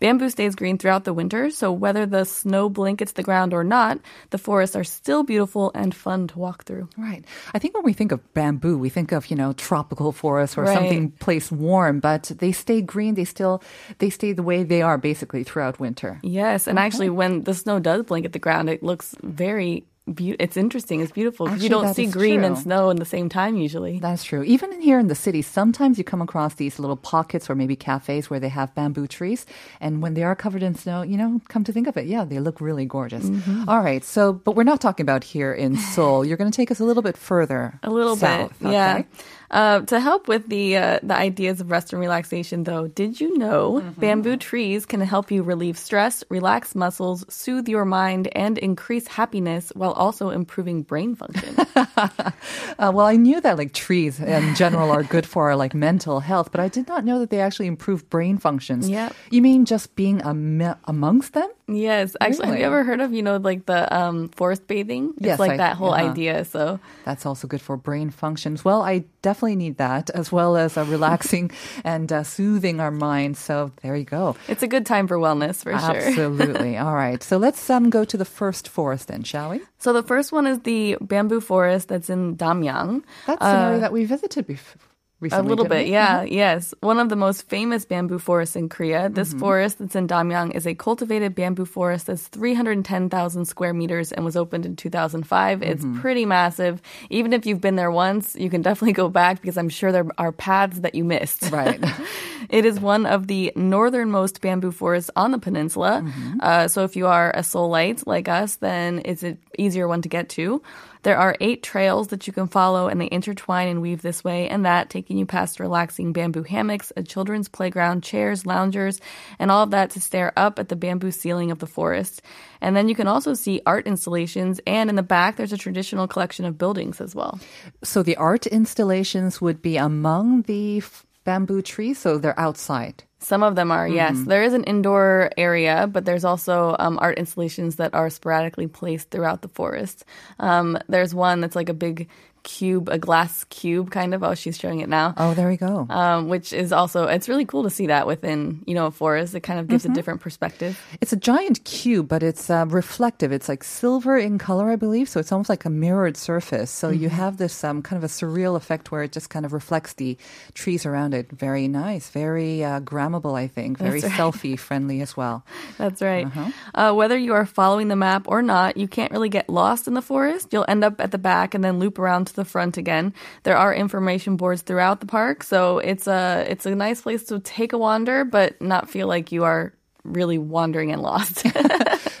Bamboo 0.00 0.30
stays 0.30 0.54
green 0.54 0.78
throughout 0.78 1.04
the 1.04 1.12
winter, 1.12 1.50
so 1.50 1.72
whether 1.72 2.06
the 2.06 2.24
snow 2.24 2.68
blankets 2.68 3.12
the 3.12 3.22
ground 3.22 3.52
or 3.52 3.64
not, 3.64 3.98
the 4.30 4.38
forests 4.38 4.76
are 4.76 4.84
still 4.84 5.24
beautiful 5.24 5.72
and 5.74 5.94
fun 5.94 6.28
to 6.28 6.38
walk 6.38 6.64
through. 6.64 6.88
Right. 6.96 7.24
I 7.52 7.58
think 7.58 7.74
when 7.74 7.84
we 7.84 7.92
think 7.92 8.12
of 8.12 8.20
bamboo, 8.34 8.78
we 8.78 8.90
think 8.90 9.12
of, 9.12 9.26
you 9.26 9.36
know, 9.36 9.52
tropical 9.54 10.12
forests 10.12 10.56
or 10.56 10.62
right. 10.62 10.74
something 10.74 11.10
place 11.12 11.50
warm, 11.50 12.00
but 12.00 12.30
they 12.38 12.52
stay 12.52 12.80
green. 12.80 13.14
They 13.14 13.24
still, 13.24 13.62
they 13.98 14.10
stay 14.10 14.32
the 14.32 14.42
way 14.42 14.62
they 14.62 14.82
are 14.82 14.98
basically 14.98 15.42
throughout 15.42 15.80
winter. 15.80 16.20
Yes. 16.22 16.66
And 16.68 16.78
okay. 16.78 16.86
actually, 16.86 17.10
when 17.10 17.42
the 17.42 17.54
snow 17.54 17.80
does 17.80 18.04
blanket 18.04 18.32
the 18.32 18.38
ground, 18.38 18.70
it 18.70 18.82
looks 18.82 19.16
very 19.22 19.84
be- 20.14 20.36
it's 20.38 20.56
interesting. 20.56 21.00
It's 21.00 21.12
beautiful 21.12 21.46
because 21.46 21.62
you 21.62 21.68
don't 21.68 21.94
see 21.94 22.06
green 22.06 22.40
true. 22.40 22.46
and 22.46 22.58
snow 22.58 22.90
in 22.90 22.96
the 22.96 23.04
same 23.04 23.28
time 23.28 23.56
usually. 23.56 23.98
That's 23.98 24.24
true. 24.24 24.42
Even 24.42 24.72
in 24.72 24.80
here 24.80 24.98
in 24.98 25.08
the 25.08 25.14
city, 25.14 25.42
sometimes 25.42 25.98
you 25.98 26.04
come 26.04 26.22
across 26.22 26.54
these 26.54 26.78
little 26.78 26.96
pockets 26.96 27.48
or 27.48 27.54
maybe 27.54 27.76
cafes 27.76 28.30
where 28.30 28.40
they 28.40 28.48
have 28.48 28.74
bamboo 28.74 29.06
trees, 29.06 29.46
and 29.80 30.02
when 30.02 30.14
they 30.14 30.22
are 30.22 30.34
covered 30.34 30.62
in 30.62 30.74
snow, 30.74 31.02
you 31.02 31.16
know, 31.16 31.40
come 31.48 31.64
to 31.64 31.72
think 31.72 31.86
of 31.86 31.96
it, 31.96 32.06
yeah, 32.06 32.24
they 32.24 32.40
look 32.40 32.60
really 32.60 32.84
gorgeous. 32.84 33.24
Mm-hmm. 33.24 33.68
All 33.68 33.80
right, 33.80 34.04
so 34.04 34.32
but 34.32 34.56
we're 34.56 34.64
not 34.64 34.80
talking 34.80 35.04
about 35.04 35.24
here 35.24 35.52
in 35.52 35.76
Seoul. 35.76 36.24
You're 36.24 36.36
going 36.36 36.50
to 36.50 36.56
take 36.56 36.70
us 36.70 36.80
a 36.80 36.84
little 36.84 37.02
bit 37.02 37.16
further. 37.16 37.78
A 37.82 37.90
little 37.90 38.16
south, 38.16 38.58
bit, 38.60 38.72
yeah. 38.72 39.02
Uh, 39.50 39.80
to 39.80 39.98
help 39.98 40.28
with 40.28 40.48
the 40.48 40.76
uh, 40.76 40.98
the 41.02 41.14
ideas 41.14 41.60
of 41.60 41.70
rest 41.70 41.92
and 41.92 42.00
relaxation, 42.00 42.64
though, 42.64 42.86
did 42.88 43.18
you 43.20 43.36
know 43.38 43.80
mm-hmm. 43.80 44.00
bamboo 44.00 44.36
trees 44.36 44.84
can 44.84 45.00
help 45.00 45.30
you 45.30 45.42
relieve 45.42 45.78
stress, 45.78 46.22
relax 46.28 46.74
muscles, 46.74 47.24
soothe 47.28 47.66
your 47.68 47.84
mind, 47.84 48.28
and 48.32 48.58
increase 48.58 49.06
happiness 49.08 49.72
while 49.74 49.92
also 49.92 50.30
improving 50.30 50.82
brain 50.82 51.14
function? 51.14 51.56
uh, 51.76 52.92
well, 52.92 53.06
I 53.06 53.16
knew 53.16 53.40
that 53.40 53.56
like 53.56 53.72
trees 53.72 54.20
in 54.20 54.54
general 54.54 54.90
are 54.90 55.02
good 55.02 55.24
for 55.24 55.48
our 55.50 55.56
like 55.56 55.74
mental 55.74 56.20
health, 56.20 56.50
but 56.52 56.60
I 56.60 56.68
did 56.68 56.86
not 56.86 57.04
know 57.04 57.18
that 57.20 57.30
they 57.30 57.40
actually 57.40 57.68
improve 57.68 58.08
brain 58.10 58.36
functions. 58.36 58.88
Yeah. 58.88 59.10
You 59.30 59.40
mean 59.40 59.64
just 59.64 59.96
being 59.96 60.20
am- 60.22 60.76
amongst 60.84 61.32
them? 61.32 61.48
Yes, 61.68 62.16
actually, 62.20 62.48
have 62.48 62.58
you 62.58 62.64
ever 62.64 62.82
heard 62.82 63.00
of 63.00 63.12
you 63.12 63.22
know 63.22 63.36
like 63.36 63.66
the 63.66 63.94
um, 63.94 64.30
forest 64.30 64.66
bathing? 64.66 65.12
It's 65.18 65.26
Yes, 65.26 65.38
like 65.38 65.52
I- 65.52 65.56
that 65.58 65.76
whole 65.76 65.92
uh-huh. 65.92 66.10
idea. 66.10 66.44
So 66.46 66.80
That's 67.04 67.26
also 67.26 67.46
good 67.46 67.60
for 67.60 67.76
brain 67.76 68.08
functions. 68.10 68.64
Well, 68.64 68.80
I 68.82 69.04
definitely 69.20 69.56
need 69.56 69.76
that 69.76 70.08
as 70.10 70.32
well 70.32 70.56
as 70.56 70.76
uh, 70.78 70.84
relaxing 70.86 71.50
and 71.84 72.10
uh, 72.10 72.22
soothing 72.24 72.80
our 72.80 72.90
minds. 72.90 73.38
So 73.38 73.70
there 73.82 73.94
you 73.96 74.04
go. 74.04 74.34
it's 74.48 74.62
a 74.62 74.66
good 74.66 74.86
time 74.86 75.06
for 75.06 75.18
wellness 75.18 75.62
for 75.62 75.72
sure. 75.78 75.96
Absolutely. 75.96 76.76
All 76.84 76.94
right. 76.94 77.22
So 77.22 77.36
let's 77.36 77.68
um, 77.68 77.90
go 77.90 78.04
to 78.04 78.16
the 78.16 78.24
first 78.24 78.68
forest 78.68 79.08
then, 79.08 79.22
shall 79.22 79.50
we? 79.50 79.60
So 79.78 79.92
the 79.92 80.02
first 80.02 80.32
one 80.32 80.46
is 80.46 80.60
the 80.60 80.96
bamboo 81.00 81.40
forest 81.40 81.88
that's 81.88 82.08
in 82.08 82.36
Damyang. 82.36 83.02
That's 83.26 83.42
an 83.44 83.56
area 83.68 83.80
that 83.80 83.92
we 83.92 84.04
visited 84.06 84.46
before. 84.46 84.80
A 85.20 85.42
little 85.42 85.64
bit, 85.64 85.86
we? 85.86 85.92
yeah, 85.92 86.20
mm-hmm. 86.20 86.32
yes. 86.32 86.74
One 86.80 87.00
of 87.00 87.08
the 87.08 87.16
most 87.16 87.48
famous 87.48 87.84
bamboo 87.84 88.20
forests 88.20 88.54
in 88.54 88.68
Korea. 88.68 89.08
This 89.08 89.30
mm-hmm. 89.30 89.40
forest 89.40 89.78
that's 89.80 89.96
in 89.96 90.06
Damyang 90.06 90.54
is 90.54 90.64
a 90.64 90.74
cultivated 90.76 91.34
bamboo 91.34 91.64
forest 91.64 92.06
that's 92.06 92.28
310,000 92.28 93.44
square 93.44 93.74
meters 93.74 94.12
and 94.12 94.24
was 94.24 94.36
opened 94.36 94.64
in 94.64 94.76
2005. 94.76 95.62
It's 95.62 95.84
mm-hmm. 95.84 96.00
pretty 96.00 96.24
massive. 96.24 96.80
Even 97.10 97.32
if 97.32 97.46
you've 97.46 97.60
been 97.60 97.74
there 97.74 97.90
once, 97.90 98.36
you 98.36 98.48
can 98.48 98.62
definitely 98.62 98.92
go 98.92 99.08
back 99.08 99.40
because 99.40 99.58
I'm 99.58 99.68
sure 99.68 99.90
there 99.90 100.06
are 100.18 100.30
paths 100.30 100.80
that 100.80 100.94
you 100.94 101.02
missed. 101.02 101.50
Right. 101.50 101.82
It 102.48 102.64
is 102.64 102.80
one 102.80 103.04
of 103.04 103.26
the 103.26 103.52
northernmost 103.56 104.40
bamboo 104.40 104.72
forests 104.72 105.10
on 105.14 105.32
the 105.32 105.38
peninsula. 105.38 106.02
Uh, 106.40 106.68
so 106.68 106.84
if 106.84 106.96
you 106.96 107.06
are 107.06 107.30
a 107.34 107.42
Seoulite 107.42 108.06
like 108.06 108.28
us, 108.28 108.56
then 108.56 109.02
it's 109.04 109.22
an 109.22 109.38
easier 109.58 109.86
one 109.86 110.02
to 110.02 110.08
get 110.08 110.30
to. 110.30 110.62
There 111.02 111.16
are 111.16 111.36
eight 111.40 111.62
trails 111.62 112.08
that 112.08 112.26
you 112.26 112.32
can 112.32 112.48
follow, 112.48 112.88
and 112.88 113.00
they 113.00 113.08
intertwine 113.10 113.68
and 113.68 113.80
weave 113.80 114.02
this 114.02 114.24
way 114.24 114.48
and 114.48 114.64
that, 114.64 114.90
taking 114.90 115.18
you 115.18 115.26
past 115.26 115.60
relaxing 115.60 116.12
bamboo 116.12 116.42
hammocks, 116.42 116.92
a 116.96 117.02
children's 117.02 117.48
playground, 117.48 118.02
chairs, 118.02 118.44
loungers, 118.44 119.00
and 119.38 119.50
all 119.50 119.62
of 119.62 119.70
that 119.70 119.90
to 119.90 120.00
stare 120.00 120.32
up 120.36 120.58
at 120.58 120.68
the 120.68 120.76
bamboo 120.76 121.10
ceiling 121.10 121.50
of 121.50 121.58
the 121.58 121.66
forest. 121.66 122.22
And 122.60 122.76
then 122.76 122.88
you 122.88 122.94
can 122.94 123.06
also 123.06 123.34
see 123.34 123.62
art 123.64 123.86
installations, 123.86 124.60
and 124.66 124.90
in 124.90 124.96
the 124.96 125.02
back, 125.02 125.36
there's 125.36 125.52
a 125.52 125.58
traditional 125.58 126.08
collection 126.08 126.44
of 126.44 126.58
buildings 126.58 127.00
as 127.00 127.14
well. 127.14 127.38
So 127.82 128.02
the 128.02 128.16
art 128.16 128.46
installations 128.46 129.40
would 129.40 129.62
be 129.62 129.76
among 129.76 130.42
the 130.42 130.82
bamboo 131.28 131.60
trees, 131.60 131.98
so 131.98 132.16
they're 132.16 132.40
outside. 132.40 133.04
Some 133.18 133.42
of 133.42 133.54
them 133.54 133.70
are, 133.70 133.86
yes. 133.86 134.16
There 134.24 134.42
is 134.42 134.54
an 134.54 134.64
indoor 134.64 135.30
area, 135.36 135.86
but 135.86 136.06
there's 136.06 136.24
also 136.24 136.74
um, 136.78 136.98
art 137.02 137.18
installations 137.18 137.76
that 137.76 137.92
are 137.92 138.08
sporadically 138.08 138.66
placed 138.66 139.10
throughout 139.10 139.42
the 139.42 139.48
forest. 139.48 140.06
Um, 140.38 140.78
there's 140.88 141.14
one 141.14 141.42
that's 141.42 141.54
like 141.54 141.68
a 141.68 141.74
big 141.74 142.08
cube, 142.48 142.88
a 142.88 142.98
glass 142.98 143.44
cube 143.44 143.90
kind 143.90 144.14
of. 144.14 144.24
Oh, 144.24 144.34
she's 144.34 144.58
showing 144.58 144.80
it 144.80 144.88
now. 144.88 145.12
Oh, 145.18 145.34
there 145.34 145.48
we 145.48 145.58
go. 145.58 145.86
Um, 145.90 146.28
which 146.28 146.54
is 146.54 146.72
also, 146.72 147.04
it's 147.04 147.28
really 147.28 147.44
cool 147.44 147.62
to 147.64 147.70
see 147.70 147.88
that 147.88 148.06
within, 148.06 148.64
you 148.66 148.74
know, 148.74 148.86
a 148.86 148.90
forest. 148.90 149.34
It 149.34 149.40
kind 149.40 149.60
of 149.60 149.68
gives 149.68 149.84
a 149.84 149.90
different 149.90 150.22
perspective. 150.22 150.80
It's 151.02 151.12
a 151.12 151.16
giant 151.16 151.64
cube, 151.64 152.08
but 152.08 152.22
it's 152.22 152.48
uh, 152.48 152.64
reflective. 152.66 153.32
It's 153.32 153.48
like 153.48 153.62
silver 153.62 154.16
in 154.16 154.38
color, 154.38 154.70
I 154.70 154.76
believe. 154.76 155.10
So 155.10 155.20
it's 155.20 155.30
almost 155.30 155.50
like 155.50 155.66
a 155.66 155.70
mirrored 155.70 156.16
surface. 156.16 156.70
So 156.70 156.88
you 156.88 157.10
have 157.10 157.36
this 157.36 157.62
um, 157.62 157.82
kind 157.82 158.02
of 158.02 158.04
a 158.04 158.12
surreal 158.12 158.56
effect 158.56 158.90
where 158.90 159.02
it 159.02 159.12
just 159.12 159.28
kind 159.28 159.44
of 159.44 159.52
reflects 159.52 159.92
the 159.92 160.16
trees 160.54 160.86
around 160.86 161.12
it. 161.12 161.30
Very 161.30 161.68
nice, 161.68 162.08
very 162.08 162.64
uh, 162.64 162.80
grammable, 162.80 163.36
I 163.38 163.46
think. 163.46 163.76
Very 163.76 164.00
right. 164.00 164.12
selfie 164.12 164.58
friendly 164.58 165.02
as 165.02 165.16
well. 165.16 165.44
That's 165.76 166.00
right. 166.00 166.26
Uh, 166.74 166.94
whether 166.94 167.18
you 167.18 167.34
are 167.34 167.44
following 167.44 167.88
the 167.88 167.96
map 167.96 168.26
or 168.26 168.40
not, 168.40 168.78
you 168.78 168.88
can't 168.88 169.12
really 169.12 169.28
get 169.28 169.50
lost 169.50 169.86
in 169.86 169.92
the 169.92 170.02
forest. 170.02 170.48
You'll 170.50 170.64
end 170.66 170.82
up 170.82 170.98
at 170.98 171.10
the 171.10 171.18
back 171.18 171.54
and 171.54 171.62
then 171.62 171.78
loop 171.78 171.98
around 171.98 172.28
to 172.28 172.37
the 172.38 172.44
front 172.44 172.78
again. 172.78 173.12
There 173.42 173.56
are 173.56 173.74
information 173.74 174.36
boards 174.36 174.62
throughout 174.62 175.00
the 175.00 175.06
park, 175.06 175.42
so 175.42 175.78
it's 175.78 176.06
a 176.06 176.46
it's 176.48 176.64
a 176.64 176.74
nice 176.74 177.02
place 177.02 177.24
to 177.24 177.40
take 177.40 177.74
a 177.74 177.78
wander, 177.78 178.24
but 178.24 178.60
not 178.62 178.88
feel 178.88 179.06
like 179.06 179.30
you 179.30 179.44
are 179.44 179.74
really 180.12 180.38
wandering 180.38 180.92
and 180.92 181.02
lost. 181.02 181.46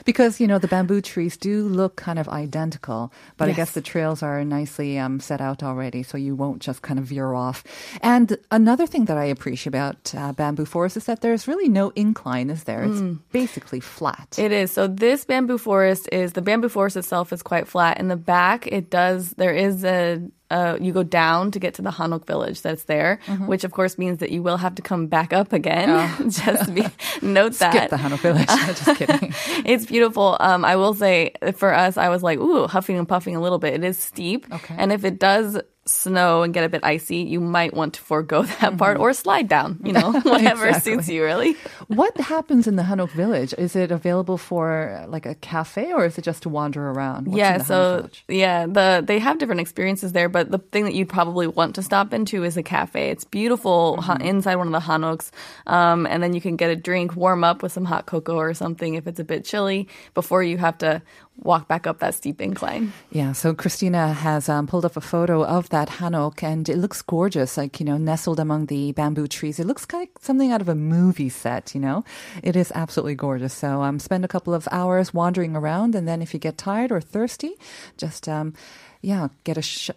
Because, 0.04 0.40
you 0.40 0.46
know, 0.46 0.58
the 0.58 0.68
bamboo 0.68 1.02
trees 1.02 1.36
do 1.36 1.68
look 1.68 1.96
kind 1.96 2.18
of 2.18 2.30
identical, 2.30 3.12
but 3.36 3.50
I 3.50 3.52
guess 3.52 3.72
the 3.72 3.82
trails 3.82 4.22
are 4.22 4.42
nicely 4.42 4.98
um, 4.98 5.20
set 5.20 5.42
out 5.42 5.62
already, 5.62 6.02
so 6.02 6.16
you 6.16 6.34
won't 6.34 6.62
just 6.62 6.80
kind 6.80 6.98
of 6.98 7.04
veer 7.04 7.34
off. 7.34 7.62
And 8.00 8.38
another 8.50 8.86
thing 8.86 9.04
that 9.04 9.18
I 9.18 9.24
appreciate 9.24 9.66
about 9.66 10.14
uh, 10.16 10.32
bamboo 10.32 10.64
forests 10.64 10.96
is 10.96 11.04
that 11.04 11.20
there's 11.20 11.46
really 11.46 11.68
no 11.68 11.90
incline, 11.90 12.48
is 12.48 12.64
there? 12.64 12.84
It's 12.84 13.02
basically 13.32 13.80
flat. 13.80 14.38
It 14.38 14.50
is. 14.50 14.72
So 14.72 14.86
this 14.86 15.26
bamboo 15.26 15.58
forest 15.58 16.08
is 16.10 16.32
the 16.32 16.40
bamboo 16.40 16.70
forest 16.70 16.96
itself 16.96 17.30
is 17.30 17.42
quite 17.42 17.68
flat. 17.68 18.00
In 18.00 18.08
the 18.08 18.16
back, 18.16 18.66
it 18.66 18.88
does. 18.88 19.32
There 19.36 19.54
is 19.54 19.84
a. 19.84 20.22
Uh, 20.50 20.78
you 20.80 20.92
go 20.94 21.02
down 21.02 21.50
to 21.50 21.58
get 21.58 21.74
to 21.74 21.82
the 21.82 21.90
Hanok 21.90 22.24
village 22.26 22.62
that's 22.62 22.84
there, 22.84 23.20
Mm-hmm. 23.26 23.46
which 23.48 23.64
of 23.64 23.72
course 23.72 23.98
means 23.98 24.18
that 24.18 24.30
you 24.30 24.42
will 24.42 24.56
have 24.56 24.74
to 24.76 24.82
come 24.82 25.06
back 25.06 25.32
up 25.34 25.52
again. 25.52 25.88
Just 26.30 26.74
be, 26.74 26.86
note 27.22 27.52
that. 27.58 27.74
Oh. 27.74 27.78
Skip 27.78 27.90
the 27.90 27.96
Hanok 27.96 28.18
Village. 28.20 28.46
just 28.48 28.96
kidding. 28.98 29.34
it's 29.66 29.84
beautiful. 29.84 30.36
Um, 30.40 30.64
I 30.64 30.76
will 30.76 30.94
say 30.94 31.32
for 31.54 31.74
us, 31.74 31.96
I 31.98 32.08
was 32.08 32.22
like, 32.22 32.38
ooh, 32.38 32.66
huffing 32.66 32.96
and 32.96 33.06
puffing 33.06 33.36
a 33.36 33.40
little 33.42 33.58
bit. 33.58 33.74
It 33.74 33.84
is 33.84 33.98
steep. 33.98 34.46
Okay. 34.50 34.74
And 34.78 34.90
if 34.90 35.04
it 35.04 35.18
does 35.18 35.60
snow 35.84 36.42
and 36.42 36.52
get 36.52 36.64
a 36.64 36.68
bit 36.68 36.80
icy, 36.84 37.18
you 37.18 37.40
might 37.40 37.72
want 37.74 37.94
to 37.94 38.00
forego 38.00 38.42
that 38.42 38.76
part 38.76 38.98
or 38.98 39.12
slide 39.14 39.48
down, 39.48 39.80
you 39.84 39.92
know, 39.92 40.12
whatever 40.20 40.66
Exactly. 40.68 40.92
suits 40.94 41.08
you 41.08 41.24
really. 41.24 41.56
What 41.88 42.14
happens 42.18 42.66
in 42.66 42.76
the 42.76 42.82
Hanok 42.82 43.10
Village? 43.12 43.54
Is 43.56 43.74
it 43.74 43.90
available 43.90 44.36
for 44.36 45.06
like 45.08 45.24
a 45.24 45.34
cafe 45.36 45.90
or 45.90 46.04
is 46.04 46.18
it 46.18 46.22
just 46.22 46.42
to 46.42 46.50
wander 46.50 46.90
around? 46.90 47.26
What's 47.28 47.38
yeah, 47.38 47.58
so 47.62 48.10
yeah, 48.28 48.66
the 48.66 49.02
they 49.02 49.18
have 49.18 49.38
different 49.38 49.62
experiences 49.62 50.12
there, 50.12 50.28
but 50.28 50.50
the 50.50 50.58
thing 50.58 50.84
that 50.84 50.92
you'd 50.92 51.08
probably 51.08 51.46
want 51.46 51.74
to 51.76 51.82
stop 51.82 52.12
into 52.12 52.44
is 52.44 52.58
a 52.58 52.62
cafe. 52.62 53.08
It's 53.10 53.24
beautiful 53.24 53.96
Mm-hmm. 53.98 54.22
inside 54.22 54.56
one 54.56 54.66
of 54.66 54.72
the 54.74 54.86
hanoks, 54.86 55.30
um, 55.66 56.06
and 56.06 56.22
then 56.22 56.34
you 56.34 56.40
can 56.42 56.56
get 56.56 56.70
a 56.70 56.76
drink, 56.76 57.16
warm 57.16 57.42
up 57.42 57.62
with 57.62 57.72
some 57.72 57.86
hot 57.86 58.04
cocoa 58.04 58.36
or 58.36 58.52
something 58.52 58.94
if 58.94 59.06
it's 59.06 59.18
a 59.20 59.24
bit 59.24 59.44
chilly 59.46 59.88
before 60.12 60.42
you 60.42 60.58
have 60.58 60.76
to 60.78 61.00
walk 61.40 61.68
back 61.68 61.86
up 61.86 62.00
that 62.00 62.14
steep 62.14 62.40
incline. 62.40 62.92
Yeah, 63.12 63.32
so 63.32 63.54
Christina 63.54 64.12
has 64.12 64.48
um, 64.48 64.66
pulled 64.66 64.84
up 64.84 64.96
a 64.96 65.00
photo 65.00 65.44
of 65.44 65.68
that 65.68 65.88
Hanok 65.88 66.42
and 66.42 66.68
it 66.68 66.76
looks 66.76 67.00
gorgeous, 67.00 67.56
like, 67.56 67.78
you 67.78 67.86
know, 67.86 67.96
nestled 67.96 68.40
among 68.40 68.66
the 68.66 68.90
bamboo 68.92 69.28
trees. 69.28 69.60
It 69.60 69.66
looks 69.66 69.86
like 69.92 70.10
something 70.20 70.50
out 70.50 70.60
of 70.60 70.68
a 70.68 70.74
movie 70.74 71.28
set, 71.28 71.74
you 71.76 71.77
know? 71.78 72.04
It 72.42 72.56
is 72.56 72.72
absolutely 72.74 73.14
gorgeous. 73.14 73.54
So 73.54 73.82
um, 73.82 73.98
spend 73.98 74.24
a 74.24 74.28
couple 74.28 74.54
of 74.54 74.68
hours 74.70 75.14
wandering 75.14 75.56
around 75.56 75.94
and 75.94 76.06
then 76.06 76.22
if 76.22 76.34
you 76.34 76.40
get 76.40 76.58
tired 76.58 76.92
or 76.92 77.00
thirsty, 77.00 77.54
just, 77.96 78.28
um, 78.28 78.54
yeah, 79.00 79.28
get 79.44 79.56
a, 79.56 79.62
sh- 79.62 79.90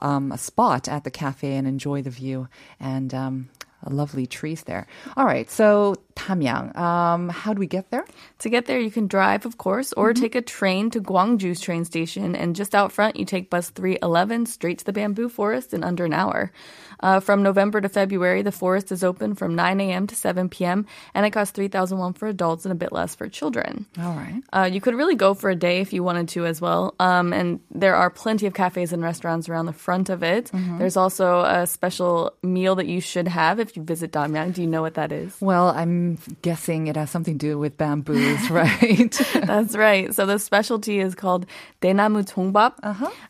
um, 0.00 0.32
a 0.32 0.38
spot 0.38 0.88
at 0.88 1.04
the 1.04 1.10
cafe 1.10 1.54
and 1.54 1.66
enjoy 1.66 2.02
the 2.02 2.10
view 2.10 2.48
and 2.80 3.14
um, 3.14 3.48
lovely 3.88 4.26
trees 4.26 4.64
there. 4.64 4.86
All 5.16 5.24
right, 5.24 5.50
so 5.50 5.96
Damyang, 6.18 6.76
um, 6.76 7.28
how 7.28 7.54
do 7.54 7.60
we 7.60 7.66
get 7.66 7.90
there? 7.90 8.04
To 8.40 8.50
get 8.50 8.66
there, 8.66 8.78
you 8.78 8.90
can 8.90 9.06
drive, 9.06 9.46
of 9.46 9.56
course, 9.56 9.92
or 9.92 10.12
take 10.12 10.34
a 10.34 10.42
train 10.42 10.90
to 10.90 11.00
Gwangju's 11.00 11.60
train 11.60 11.84
station. 11.84 12.34
And 12.34 12.56
just 12.56 12.74
out 12.74 12.92
front, 12.92 13.16
you 13.16 13.24
take 13.24 13.50
bus 13.50 13.70
311 13.70 14.46
straight 14.46 14.78
to 14.80 14.84
the 14.84 14.92
bamboo 14.92 15.28
forest 15.28 15.72
in 15.72 15.84
under 15.84 16.04
an 16.04 16.12
hour. 16.12 16.52
Uh, 17.00 17.20
from 17.20 17.42
November 17.42 17.80
to 17.80 17.88
February, 17.88 18.42
the 18.42 18.52
forest 18.52 18.90
is 18.90 19.04
open 19.04 19.34
from 19.34 19.54
9 19.54 19.80
a.m. 19.80 20.06
to 20.08 20.16
7 20.16 20.48
p.m., 20.48 20.84
and 21.14 21.24
it 21.24 21.30
costs 21.30 21.52
3001 21.52 22.14
for 22.14 22.26
adults 22.26 22.64
and 22.64 22.72
a 22.72 22.74
bit 22.74 22.92
less 22.92 23.14
for 23.14 23.28
children. 23.28 23.86
All 24.00 24.14
right. 24.14 24.42
Uh, 24.52 24.68
you 24.70 24.80
could 24.80 24.94
really 24.94 25.14
go 25.14 25.34
for 25.34 25.48
a 25.50 25.56
day 25.56 25.80
if 25.80 25.92
you 25.92 26.02
wanted 26.02 26.28
to 26.30 26.44
as 26.44 26.60
well. 26.60 26.94
Um, 26.98 27.32
and 27.32 27.60
there 27.70 27.94
are 27.94 28.10
plenty 28.10 28.46
of 28.46 28.54
cafes 28.54 28.92
and 28.92 29.02
restaurants 29.02 29.48
around 29.48 29.66
the 29.66 29.72
front 29.72 30.10
of 30.10 30.22
it. 30.22 30.50
There's 30.78 30.96
also 30.96 31.42
a 31.42 31.66
special 31.66 32.32
meal 32.42 32.74
that 32.74 32.86
you 32.86 33.00
should 33.00 33.28
have 33.28 33.60
if 33.60 33.67
you 33.76 33.82
visit 33.82 34.12
Damyang. 34.12 34.54
Do 34.54 34.60
you 34.62 34.66
know 34.66 34.82
what 34.82 34.94
that 34.94 35.12
is? 35.12 35.36
Well, 35.40 35.68
I'm 35.68 36.18
guessing 36.42 36.86
it 36.86 36.96
has 36.96 37.10
something 37.10 37.38
to 37.38 37.46
do 37.46 37.58
with 37.58 37.76
bamboos, 37.76 38.50
right? 38.50 39.10
That's 39.34 39.76
right. 39.76 40.14
So 40.14 40.26
the 40.26 40.38
specialty 40.38 41.00
is 41.00 41.14
called 41.14 41.46
Daenamu 41.80 42.28
Tongbap 42.28 42.74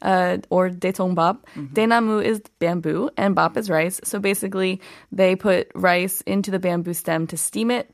uh, 0.03 0.39
or 0.51 0.71
Daetongbap. 0.71 1.39
Daenamu 1.57 2.25
is 2.25 2.41
bamboo 2.59 3.11
and 3.17 3.35
bap 3.35 3.57
is 3.57 3.71
rice. 3.71 4.01
So 4.05 4.19
basically, 4.19 4.81
they 5.13 5.37
put 5.37 5.71
rice 5.75 6.21
into 6.23 6.51
the 6.51 6.59
bamboo 6.59 6.95
stem 6.95 7.27
to 7.29 7.37
steam 7.37 7.71
it. 7.71 7.91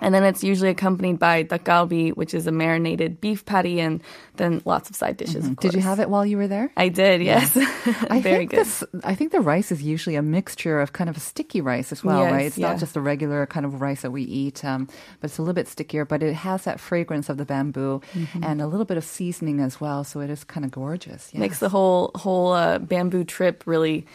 And 0.00 0.14
then 0.14 0.22
it's 0.22 0.44
usually 0.44 0.70
accompanied 0.70 1.18
by 1.18 1.42
tteokgalbi, 1.42 2.16
which 2.16 2.34
is 2.34 2.46
a 2.46 2.52
marinated 2.52 3.20
beef 3.20 3.44
patty, 3.44 3.80
and 3.80 4.00
then 4.36 4.62
lots 4.64 4.88
of 4.90 4.94
side 4.96 5.16
dishes. 5.16 5.44
Of 5.46 5.56
Did 5.56 5.74
you 5.74 5.80
have 5.80 5.98
it 5.98 6.08
while 6.08 6.24
you 6.24 6.36
were 6.36 6.46
there? 6.46 6.70
I 6.76 6.88
did, 6.88 7.20
yes. 7.20 7.56
I 8.10 8.20
Very 8.22 8.46
think 8.46 8.50
good. 8.50 8.60
this. 8.60 8.84
I 9.02 9.16
think 9.16 9.32
the 9.32 9.40
rice 9.40 9.72
is 9.72 9.82
usually 9.82 10.14
a 10.14 10.22
mixture 10.22 10.80
of 10.80 10.92
kind 10.92 11.10
of 11.10 11.16
a 11.16 11.20
sticky 11.20 11.60
rice 11.60 11.90
as 11.90 12.04
well, 12.04 12.20
Yes, 12.20 12.32
right? 12.32 12.46
It's 12.46 12.58
yeah. 12.58 12.68
not 12.70 12.78
just 12.78 12.94
the 12.94 13.00
regular 13.00 13.44
kind 13.46 13.66
of 13.66 13.80
rice 13.80 14.02
that 14.02 14.12
we 14.12 14.22
eat, 14.22 14.64
um, 14.64 14.86
but 15.20 15.30
it's 15.30 15.38
a 15.38 15.42
little 15.42 15.54
bit 15.54 15.66
stickier. 15.66 16.04
But 16.04 16.22
it 16.22 16.34
has 16.34 16.62
that 16.64 16.78
fragrance 16.78 17.28
of 17.28 17.36
the 17.36 17.44
bamboo 17.44 18.00
Mm-hmm. 18.14 18.44
and 18.44 18.62
a 18.62 18.66
little 18.66 18.86
bit 18.86 18.96
of 18.98 19.04
seasoning 19.04 19.58
as 19.60 19.80
well, 19.80 20.04
so 20.04 20.20
it 20.20 20.30
is 20.30 20.44
kind 20.44 20.64
of 20.64 20.70
gorgeous. 20.70 21.30
Yes. 21.32 21.40
Makes 21.40 21.58
the 21.58 21.68
whole 21.68 22.12
whole 22.14 22.52
uh, 22.52 22.78
bamboo 22.78 23.24
trip 23.24 23.64
really 23.66 24.06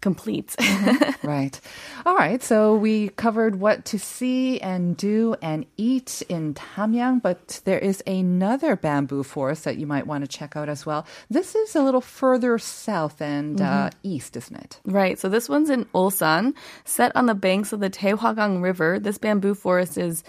complete. 0.00 0.54
right. 1.22 1.60
All 2.06 2.16
right. 2.16 2.42
So 2.42 2.74
we 2.74 3.10
covered 3.10 3.60
what 3.60 3.84
to 3.86 3.98
see 3.98 4.60
and 4.60 4.96
do 4.96 5.34
and 5.42 5.66
eat 5.76 6.22
in 6.28 6.54
Damyang, 6.54 7.22
but 7.22 7.60
there 7.64 7.78
is 7.78 8.02
another 8.06 8.76
bamboo 8.76 9.22
forest 9.22 9.64
that 9.64 9.78
you 9.78 9.86
might 9.86 10.06
want 10.06 10.24
to 10.24 10.28
check 10.28 10.56
out 10.56 10.68
as 10.68 10.86
well. 10.86 11.06
This 11.30 11.54
is 11.54 11.74
a 11.74 11.82
little 11.82 12.00
further 12.00 12.58
south 12.58 13.20
and 13.20 13.60
uh, 13.60 13.90
east, 14.02 14.36
isn't 14.36 14.56
it? 14.56 14.80
Right. 14.84 15.18
So 15.18 15.28
this 15.28 15.48
one's 15.48 15.70
in 15.70 15.84
Ulsan, 15.86 16.54
set 16.84 17.14
on 17.16 17.26
the 17.26 17.34
banks 17.34 17.72
of 17.72 17.80
the 17.80 17.90
Taehwagang 17.90 18.62
River. 18.62 18.98
This 18.98 19.18
bamboo 19.18 19.54
forest 19.54 19.98
is 19.98 20.22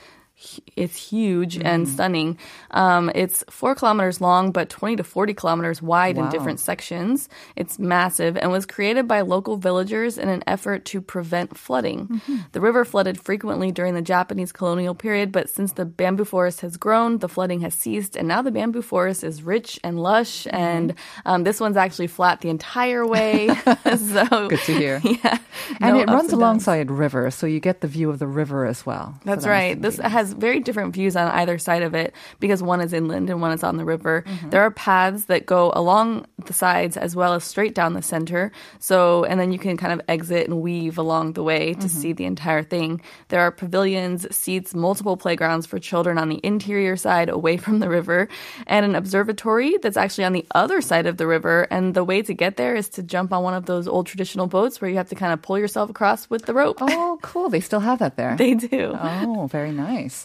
it's 0.75 0.95
huge 0.95 1.57
and 1.57 1.87
stunning. 1.87 2.37
Um, 2.71 3.11
it's 3.13 3.43
four 3.49 3.75
kilometers 3.75 4.21
long, 4.21 4.51
but 4.51 4.69
20 4.69 4.97
to 4.97 5.03
40 5.03 5.33
kilometers 5.33 5.81
wide 5.81 6.17
in 6.17 6.29
different 6.29 6.59
sections. 6.59 7.27
It's 7.55 7.77
massive 7.77 8.37
and 8.37 8.51
was 8.51 8.65
created 8.65 9.07
by 9.07 9.21
local 9.21 9.57
villagers 9.57 10.17
in 10.17 10.29
an 10.29 10.43
effort 10.47 10.85
to 10.85 11.01
prevent 11.01 11.57
flooding. 11.57 12.21
The 12.51 12.61
river 12.61 12.85
flooded 12.85 13.19
frequently 13.19 13.71
during 13.71 13.95
the 13.95 14.01
Japanese 14.01 14.51
colonial 14.51 14.95
period, 14.95 15.31
but 15.31 15.49
since 15.49 15.73
the 15.73 15.85
bamboo 15.85 16.25
forest 16.25 16.61
has 16.61 16.77
grown, 16.77 17.17
the 17.17 17.29
flooding 17.29 17.61
has 17.61 17.73
ceased, 17.73 18.15
and 18.15 18.27
now 18.27 18.41
the 18.41 18.51
bamboo 18.51 18.81
forest 18.81 19.23
is 19.23 19.43
rich 19.43 19.79
and 19.83 19.99
lush. 19.99 20.47
And 20.51 20.95
um, 21.25 21.43
this 21.43 21.59
one's 21.59 21.77
actually 21.77 22.07
flat 22.07 22.41
the 22.41 22.49
entire 22.49 23.05
way. 23.05 23.49
so 23.97 24.47
Good 24.47 24.59
to 24.61 24.73
hear. 24.73 25.01
Yeah, 25.03 25.39
And 25.81 25.95
no 25.95 26.01
it 26.01 26.07
runs 26.07 26.31
alongside 26.31 26.91
river, 26.91 27.31
so 27.31 27.47
you 27.47 27.59
get 27.59 27.81
the 27.81 27.87
view 27.87 28.09
of 28.09 28.19
the 28.19 28.27
river 28.27 28.65
as 28.65 28.85
well. 28.85 29.15
So 29.15 29.21
That's 29.25 29.43
that 29.43 29.49
right. 29.49 29.81
This 29.81 29.97
nice. 29.97 30.28
Has 30.29 30.37
very 30.37 30.59
different 30.59 30.93
views 30.93 31.15
on 31.15 31.27
either 31.31 31.57
side 31.57 31.81
of 31.83 31.93
it 31.95 32.13
because 32.39 32.61
one 32.61 32.81
is 32.81 32.93
inland 32.93 33.29
and 33.29 33.41
one 33.41 33.51
is 33.51 33.63
on 33.63 33.77
the 33.77 33.85
river. 33.85 34.23
Mm-hmm. 34.27 34.49
There 34.49 34.61
are 34.61 34.71
paths 34.71 35.25
that 35.25 35.45
go 35.45 35.71
along 35.75 36.25
the 36.45 36.53
sides 36.53 36.97
as 36.97 37.15
well 37.15 37.33
as 37.33 37.43
straight 37.43 37.73
down 37.75 37.93
the 37.93 38.01
center. 38.01 38.51
So, 38.79 39.23
and 39.23 39.39
then 39.39 39.51
you 39.51 39.59
can 39.59 39.77
kind 39.77 39.93
of 39.93 40.01
exit 40.07 40.47
and 40.47 40.61
weave 40.61 40.97
along 40.97 41.33
the 41.33 41.43
way 41.43 41.73
to 41.73 41.79
Mm-hmm. 41.79 41.87
see 42.01 42.13
the 42.13 42.25
entire 42.25 42.63
thing. 42.63 43.01
There 43.29 43.41
are 43.41 43.51
pavilions, 43.51 44.27
seats, 44.35 44.73
multiple 44.75 45.17
playgrounds 45.17 45.65
for 45.65 45.79
children 45.79 46.17
on 46.17 46.29
the 46.29 46.39
interior 46.43 46.95
side 46.97 47.29
away 47.29 47.57
from 47.57 47.79
the 47.79 47.89
river, 47.89 48.27
and 48.67 48.85
an 48.85 48.95
observatory 48.95 49.77
that's 49.81 49.97
actually 49.97 50.25
on 50.25 50.33
the 50.33 50.45
other 50.53 50.81
side 50.81 51.07
of 51.07 51.17
the 51.17 51.25
river. 51.27 51.67
And 51.71 51.93
the 51.93 52.03
way 52.03 52.21
to 52.21 52.33
get 52.33 52.57
there 52.57 52.75
is 52.75 52.89
to 52.89 53.03
jump 53.03 53.33
on 53.33 53.43
one 53.43 53.53
of 53.53 53.65
those 53.65 53.87
old 53.87 54.05
traditional 54.07 54.47
boats 54.47 54.79
where 54.81 54.89
you 54.89 54.97
have 54.97 55.09
to 55.09 55.15
kind 55.15 55.33
of 55.33 55.41
pull 55.41 55.57
yourself 55.57 55.89
across 55.89 56.29
with 56.29 56.45
the 56.45 56.53
rope. 56.53 56.77
Oh, 56.81 57.17
cool. 57.21 57.49
They 57.49 57.59
still 57.59 57.79
have 57.81 57.99
that 57.99 58.15
there. 58.15 58.35
They 58.37 58.53
do. 58.55 58.95
Oh, 58.99 59.47
very 59.51 59.71
nice. 59.71 60.18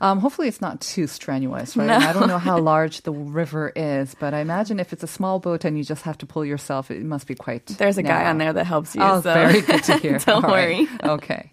Um, 0.00 0.18
hopefully, 0.20 0.48
it's 0.48 0.60
not 0.60 0.80
too 0.80 1.06
strenuous, 1.06 1.76
right? 1.76 1.90
I 1.90 2.12
don't 2.12 2.28
know 2.28 2.38
how 2.38 2.58
large 2.72 3.02
the 3.02 3.12
river 3.12 3.72
is, 3.74 4.14
but 4.18 4.34
I 4.34 4.40
imagine 4.40 4.80
if 4.80 4.92
it's 4.92 5.02
a 5.02 5.06
small 5.08 5.38
boat 5.38 5.64
and 5.64 5.76
you 5.78 5.84
just 5.84 6.02
have 6.02 6.18
to 6.18 6.26
pull 6.26 6.44
yourself, 6.44 6.90
it 6.90 7.02
must 7.02 7.26
be 7.26 7.34
quite. 7.34 7.66
There's 7.66 7.98
a 7.98 8.02
guy 8.02 8.24
on 8.26 8.38
there 8.38 8.52
that 8.52 8.64
helps 8.64 8.94
you. 8.94 9.02
Oh, 9.02 9.20
so. 9.20 9.32
very 9.34 9.60
good 9.60 9.82
to 9.84 9.96
hear. 9.98 10.18
Don't 10.18 10.44
All 10.44 10.50
right. 10.50 10.88
worry. 10.88 10.88
Okay. 11.02 11.49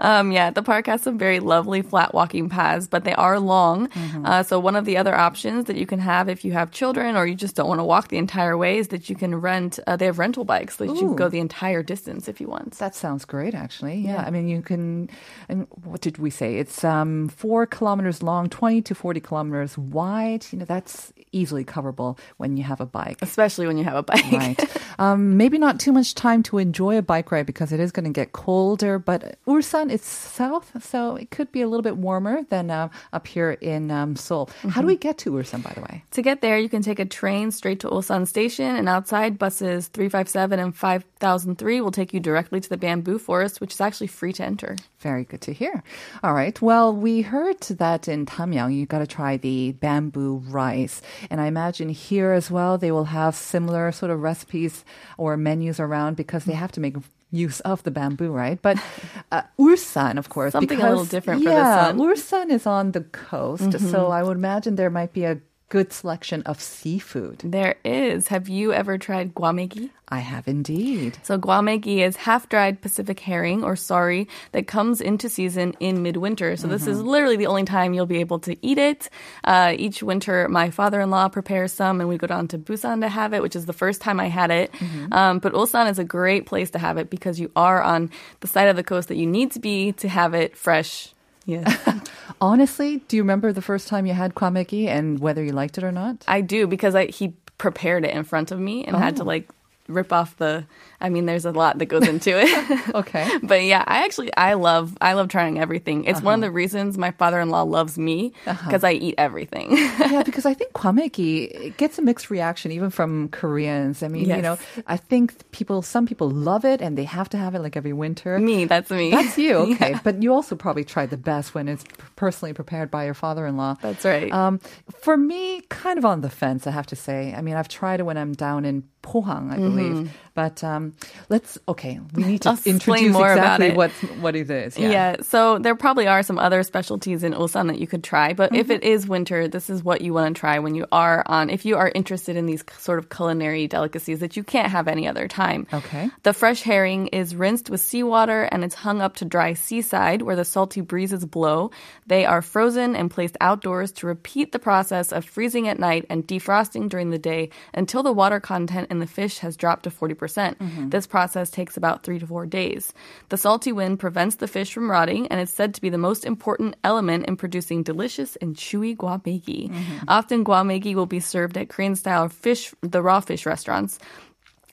Um, 0.00 0.32
yeah, 0.32 0.50
the 0.50 0.62
park 0.62 0.86
has 0.86 1.02
some 1.02 1.18
very 1.18 1.40
lovely 1.40 1.82
flat 1.82 2.14
walking 2.14 2.48
paths, 2.48 2.88
but 2.88 3.04
they 3.04 3.14
are 3.14 3.38
long. 3.38 3.88
Mm-hmm. 3.88 4.26
Uh, 4.26 4.42
so 4.42 4.58
one 4.58 4.76
of 4.76 4.84
the 4.84 4.96
other 4.96 5.14
options 5.14 5.66
that 5.66 5.76
you 5.76 5.86
can 5.86 5.98
have 5.98 6.28
if 6.28 6.44
you 6.44 6.52
have 6.52 6.70
children 6.70 7.16
or 7.16 7.26
you 7.26 7.34
just 7.34 7.56
don't 7.56 7.68
want 7.68 7.80
to 7.80 7.84
walk 7.84 8.08
the 8.08 8.18
entire 8.18 8.56
way 8.56 8.78
is 8.78 8.88
that 8.88 9.08
you 9.08 9.16
can 9.16 9.34
rent. 9.34 9.78
Uh, 9.86 9.96
they 9.96 10.06
have 10.06 10.18
rental 10.18 10.44
bikes 10.44 10.76
that 10.76 10.86
you 10.86 10.94
can 10.94 11.16
go 11.16 11.28
the 11.28 11.40
entire 11.40 11.82
distance 11.82 12.28
if 12.28 12.40
you 12.40 12.48
want. 12.48 12.72
That 12.78 12.94
sounds 12.94 13.24
great, 13.24 13.54
actually. 13.54 13.96
Yeah, 13.98 14.22
I 14.26 14.30
mean, 14.30 14.48
you 14.48 14.62
can. 14.62 15.08
And 15.48 15.66
what 15.84 16.00
did 16.00 16.18
we 16.18 16.30
say? 16.30 16.56
It's 16.56 16.84
um, 16.84 17.28
four 17.28 17.66
kilometers 17.66 18.22
long, 18.22 18.48
twenty 18.48 18.82
to 18.82 18.94
forty 18.94 19.20
kilometers 19.20 19.78
wide. 19.78 20.46
You 20.50 20.58
know, 20.58 20.64
that's 20.64 21.12
easily 21.32 21.64
coverable 21.64 22.18
when 22.36 22.56
you 22.56 22.62
have 22.64 22.80
a 22.80 22.86
bike. 22.86 23.18
Especially 23.22 23.66
when 23.66 23.78
you 23.78 23.84
have 23.84 23.96
a 23.96 24.02
bike. 24.02 24.32
Right. 24.32 24.76
Um, 24.98 25.36
maybe 25.36 25.58
not 25.58 25.78
too 25.78 25.92
much 25.92 26.14
time 26.14 26.42
to 26.44 26.58
enjoy 26.58 26.96
a 26.96 27.02
bike 27.02 27.30
ride 27.30 27.46
because 27.46 27.72
it 27.72 27.80
is 27.80 27.92
going 27.92 28.04
to 28.04 28.10
get 28.10 28.32
colder. 28.32 28.98
But 28.98 29.38
Ulsan 29.46 29.90
is 29.90 30.02
south, 30.02 30.82
so 30.82 31.16
it 31.16 31.30
could 31.30 31.52
be 31.52 31.60
a 31.60 31.68
little 31.68 31.82
bit 31.82 31.96
warmer 31.96 32.42
than 32.48 32.70
uh, 32.70 32.88
up 33.12 33.26
here 33.26 33.52
in 33.52 33.90
um, 33.90 34.16
Seoul. 34.16 34.48
How 34.68 34.80
do 34.80 34.86
we 34.86 34.96
get 34.96 35.18
to 35.18 35.30
Ulsan, 35.32 35.62
by 35.62 35.72
the 35.74 35.82
way? 35.82 36.04
To 36.12 36.22
get 36.22 36.40
there, 36.40 36.58
you 36.58 36.68
can 36.68 36.82
take 36.82 36.98
a 36.98 37.04
train 37.04 37.50
straight 37.50 37.80
to 37.80 37.88
Ulsan 37.88 38.26
Station, 38.26 38.74
and 38.76 38.88
outside 38.88 39.38
buses 39.38 39.88
357 39.88 40.58
and 40.58 40.74
5003 40.74 41.80
will 41.80 41.90
take 41.90 42.14
you 42.14 42.20
directly 42.20 42.60
to 42.60 42.68
the 42.68 42.76
bamboo 42.76 43.18
forest, 43.18 43.60
which 43.60 43.74
is 43.74 43.80
actually 43.80 44.06
free 44.06 44.32
to 44.34 44.44
enter. 44.44 44.76
Very 45.00 45.24
good 45.24 45.40
to 45.42 45.52
hear. 45.52 45.82
All 46.22 46.34
right. 46.34 46.60
Well, 46.60 46.92
we 46.94 47.22
heard 47.22 47.60
that 47.60 48.08
in 48.08 48.26
Damyang, 48.26 48.74
you've 48.74 48.88
got 48.88 49.00
to 49.00 49.06
try 49.06 49.36
the 49.36 49.72
bamboo 49.72 50.42
rice. 50.48 51.02
And 51.30 51.40
I 51.40 51.46
imagine 51.46 51.88
here 51.88 52.32
as 52.32 52.50
well, 52.50 52.78
they 52.78 52.90
will 52.90 53.06
have 53.06 53.34
similar 53.34 53.92
sort 53.92 54.10
of 54.10 54.20
recipes 54.22 54.84
or 55.16 55.36
menus 55.36 55.80
around 55.80 56.16
because 56.16 56.44
they 56.44 56.54
have 56.54 56.72
to 56.72 56.80
make 56.80 56.96
use 57.30 57.60
of 57.60 57.82
the 57.82 57.90
bamboo, 57.90 58.30
right? 58.30 58.60
But 58.62 58.78
uh, 59.32 59.42
Ulsan, 59.58 60.18
of 60.18 60.28
course. 60.28 60.52
Something 60.52 60.80
a 60.80 60.82
little 60.82 60.98
because- 60.98 61.10
different 61.10 61.42
for 61.42 61.50
this 61.50 61.54
yeah, 61.54 61.86
one. 61.92 61.98
Mm-hmm. 61.98 62.12
Ulsan 62.12 62.50
is 62.50 62.66
on 62.66 62.92
the 62.92 63.02
coast. 63.02 63.78
So 63.80 64.08
I 64.08 64.22
would 64.22 64.36
imagine 64.36 64.76
there 64.76 64.90
might 64.90 65.12
be 65.12 65.24
a 65.24 65.40
good 65.68 65.92
selection 65.92 66.42
of 66.42 66.60
seafood. 66.60 67.40
There 67.44 67.76
is. 67.84 68.28
Have 68.28 68.48
you 68.48 68.72
ever 68.72 68.98
tried 68.98 69.34
guamegi? 69.34 69.90
I 70.08 70.20
have 70.20 70.46
indeed. 70.46 71.18
So 71.24 71.36
guamegi 71.36 71.98
is 71.98 72.14
half-dried 72.14 72.80
Pacific 72.80 73.18
herring 73.18 73.64
or 73.64 73.74
saury 73.74 74.28
that 74.52 74.68
comes 74.68 75.00
into 75.00 75.28
season 75.28 75.74
in 75.80 76.04
midwinter. 76.04 76.56
So 76.56 76.68
this 76.68 76.86
is 76.86 77.02
literally 77.02 77.36
the 77.36 77.48
only 77.48 77.64
time 77.64 77.92
you'll 77.92 78.06
be 78.06 78.20
able 78.20 78.38
to 78.40 78.56
eat 78.64 78.78
it. 78.78 79.10
Uh, 79.42 79.74
each 79.76 80.04
winter, 80.04 80.48
my 80.48 80.70
father-in-law 80.70 81.30
prepares 81.30 81.72
some, 81.72 82.00
and 82.00 82.08
we 82.08 82.18
go 82.18 82.28
down 82.28 82.46
to 82.48 82.58
Busan 82.58 83.00
to 83.00 83.08
have 83.08 83.34
it, 83.34 83.42
which 83.42 83.56
is 83.56 83.66
the 83.66 83.72
first 83.72 84.00
time 84.00 84.20
I 84.20 84.28
had 84.28 84.52
it. 84.52 84.72
Um, 85.10 85.40
but 85.40 85.52
Ulsan 85.52 85.90
is 85.90 85.98
a 85.98 86.04
great 86.04 86.46
place 86.46 86.70
to 86.70 86.78
have 86.78 86.98
it 86.98 87.10
because 87.10 87.40
you 87.40 87.50
are 87.56 87.82
on 87.82 88.10
the 88.40 88.46
side 88.46 88.68
of 88.68 88.76
the 88.76 88.84
coast 88.84 89.08
that 89.08 89.16
you 89.16 89.26
need 89.26 89.50
to 89.52 89.58
be 89.58 89.90
to 89.92 90.08
have 90.08 90.34
it 90.34 90.56
fresh. 90.56 91.12
Yeah. 91.46 92.00
Honestly, 92.40 92.98
do 93.08 93.16
you 93.16 93.22
remember 93.22 93.52
the 93.52 93.62
first 93.62 93.88
time 93.88 94.04
you 94.04 94.12
had 94.12 94.34
kwameki 94.34 94.88
and 94.88 95.18
whether 95.20 95.42
you 95.42 95.52
liked 95.52 95.78
it 95.78 95.84
or 95.84 95.92
not? 95.92 96.24
I 96.28 96.42
do 96.42 96.66
because 96.66 96.94
I, 96.94 97.06
he 97.06 97.34
prepared 97.56 98.04
it 98.04 98.10
in 98.10 98.24
front 98.24 98.50
of 98.50 98.58
me 98.58 98.84
and 98.84 98.96
had 98.96 99.16
to 99.16 99.22
oh. 99.22 99.26
like 99.26 99.48
rip 99.88 100.12
off 100.12 100.36
the. 100.36 100.64
I 101.00 101.10
mean, 101.10 101.26
there's 101.26 101.44
a 101.44 101.50
lot 101.52 101.78
that 101.78 101.86
goes 101.86 102.08
into 102.08 102.30
it. 102.38 102.46
Okay. 102.94 103.28
but 103.42 103.62
yeah, 103.64 103.84
I 103.86 104.04
actually 104.04 104.34
I 104.36 104.54
love 104.54 104.96
I 105.00 105.12
love 105.12 105.28
trying 105.28 105.58
everything. 105.58 106.04
It's 106.04 106.22
one 106.22 106.34
of 106.34 106.38
Uh-huh. 106.38 106.46
the 106.48 106.50
reasons 106.52 106.96
my 106.96 107.10
father-in-law 107.10 107.62
loves 107.64 107.98
me 107.98 108.32
because 108.44 108.84
I 108.84 108.92
eat 108.92 109.14
everything. 109.18 109.76
yeah, 109.76 110.22
because 110.24 110.46
I 110.46 110.54
think 110.54 110.72
kwameki 110.72 111.76
gets 111.76 111.98
a 111.98 112.02
mixed 112.02 112.30
reaction 112.30 112.72
even 112.72 112.90
from 112.90 113.28
Koreans. 113.28 114.02
I 114.02 114.08
mean, 114.08 114.28
you 114.28 114.40
know, 114.42 114.56
I 114.86 114.96
think 114.96 115.50
people, 115.52 115.82
some 115.82 116.06
people 116.06 116.30
love 116.30 116.64
it 116.64 116.80
and 116.80 116.96
they 116.96 117.04
have 117.04 117.28
to 117.30 117.36
have 117.36 117.54
it 117.54 117.60
like 117.60 117.76
every 117.76 117.92
winter. 117.92 118.38
me, 118.38 118.64
that's 118.64 118.90
me. 118.90 119.10
That's 119.10 119.36
you, 119.38 119.54
okay. 119.74 119.94
But 120.02 120.22
you 120.22 120.32
also 120.32 120.56
probably 120.56 120.84
try 120.84 121.06
the 121.06 121.16
best 121.18 121.54
when 121.54 121.68
it's 121.68 121.84
personally 122.16 122.52
prepared 122.54 122.90
by 122.90 123.04
your 123.04 123.14
father-in-law. 123.14 123.76
That's 123.82 124.04
right. 124.04 124.32
Um, 124.32 124.60
for 125.00 125.16
me, 125.16 125.60
kind 125.68 125.98
of 125.98 126.04
on 126.04 126.20
the 126.22 126.30
fence, 126.30 126.66
I 126.66 126.70
have 126.70 126.86
to 126.88 126.96
say. 126.96 127.34
I 127.36 127.42
mean, 127.42 127.56
I've 127.56 127.68
tried 127.68 128.00
it 128.00 128.04
when 128.04 128.16
I'm 128.16 128.32
down 128.32 128.64
in 128.64 128.84
Pohang, 129.06 129.52
I 129.52 129.58
believe. 129.58 130.10
But 130.36 130.62
um, 130.62 130.92
let's 131.30 131.56
okay. 131.66 131.98
We 132.14 132.24
need 132.24 132.42
to 132.42 132.50
introduce 132.66 133.10
more 133.12 133.32
about 133.32 133.60
exactly 133.62 133.68
it. 133.72 133.76
what 133.76 133.90
what 134.20 134.36
it 134.36 134.50
is. 134.52 134.76
Yeah. 134.78 134.90
Yeah. 134.90 135.16
so 135.22 135.58
there 135.58 135.74
probably 135.74 136.06
are 136.06 136.22
some 136.22 136.38
other 136.38 136.62
specialties 136.62 137.24
in 137.24 137.32
Ulsan 137.32 137.68
that 137.72 137.78
you 137.80 137.86
could 137.88 138.04
try, 138.04 138.34
but 138.34 138.54
if 138.54 138.66
Mm-hmm. 138.68 138.72
it 138.72 138.84
is 138.84 139.08
winter, 139.08 139.48
this 139.48 139.70
is 139.70 139.82
what 139.82 140.02
you 140.02 140.12
want 140.12 140.36
to 140.36 140.40
try 140.40 140.58
when 140.60 140.74
you 140.74 140.84
are 140.92 141.22
on, 141.24 141.48
if 141.50 141.64
you 141.64 141.76
are 141.78 141.90
interested 141.94 142.36
in 142.36 142.44
these 142.44 142.62
sort 142.78 142.98
of 142.98 143.08
culinary 143.08 143.66
delicacies 143.66 144.20
that 144.20 144.36
you 144.36 144.44
can't 144.44 144.68
have 144.70 144.88
any 144.88 145.08
other 145.08 145.26
time. 145.26 145.66
Okay. 145.72 146.10
The 146.22 146.34
fresh 146.34 146.60
herring 146.62 147.06
is 147.08 147.34
rinsed 147.34 147.70
with 147.70 147.80
seawater 147.80 148.42
and 148.52 148.62
it's 148.62 148.74
hung 148.74 149.00
up 149.00 149.16
to 149.16 149.24
dry 149.24 149.54
seaside 149.54 150.20
where 150.20 150.36
the 150.36 150.44
salty 150.44 150.82
breezes 150.82 151.24
blow. 151.24 151.70
They 152.06 152.26
are 152.26 152.42
frozen 152.42 152.94
and 152.94 153.08
placed 153.10 153.36
outdoors 153.40 153.90
to 153.92 154.06
repeat 154.06 154.52
the 154.52 154.58
process 154.58 155.12
of 155.12 155.24
freezing 155.24 155.66
at 155.68 155.78
night 155.78 156.04
and 156.10 156.26
defrosting 156.26 156.88
during 156.90 157.08
the 157.10 157.18
day 157.32 157.48
until 157.72 158.02
the 158.02 158.12
water 158.12 158.40
content 158.40 158.90
in 158.90 158.98
the 158.98 159.06
fish 159.06 159.38
has 159.38 159.56
dropped 159.56 159.84
to 159.84 159.90
40%. 159.90 160.18
percent 160.18 160.25
Mm-hmm. 160.34 160.90
This 160.90 161.06
process 161.06 161.50
takes 161.50 161.76
about 161.76 162.02
three 162.02 162.18
to 162.18 162.26
four 162.26 162.46
days. 162.46 162.92
The 163.28 163.36
salty 163.36 163.72
wind 163.72 163.98
prevents 163.98 164.36
the 164.36 164.48
fish 164.48 164.72
from 164.72 164.90
rotting 164.90 165.26
and 165.28 165.40
is 165.40 165.50
said 165.50 165.74
to 165.74 165.80
be 165.80 165.88
the 165.88 165.98
most 165.98 166.24
important 166.24 166.76
element 166.84 167.26
in 167.26 167.36
producing 167.36 167.82
delicious 167.82 168.36
and 168.36 168.56
chewy 168.56 168.96
guamegi. 168.96 169.70
Mm-hmm. 169.70 170.04
Often 170.08 170.44
guamegi 170.44 170.94
will 170.94 171.06
be 171.06 171.20
served 171.20 171.56
at 171.56 171.68
Korean-style 171.68 172.28
fish, 172.28 172.74
the 172.80 173.02
raw 173.02 173.20
fish 173.20 173.46
restaurants. 173.46 173.98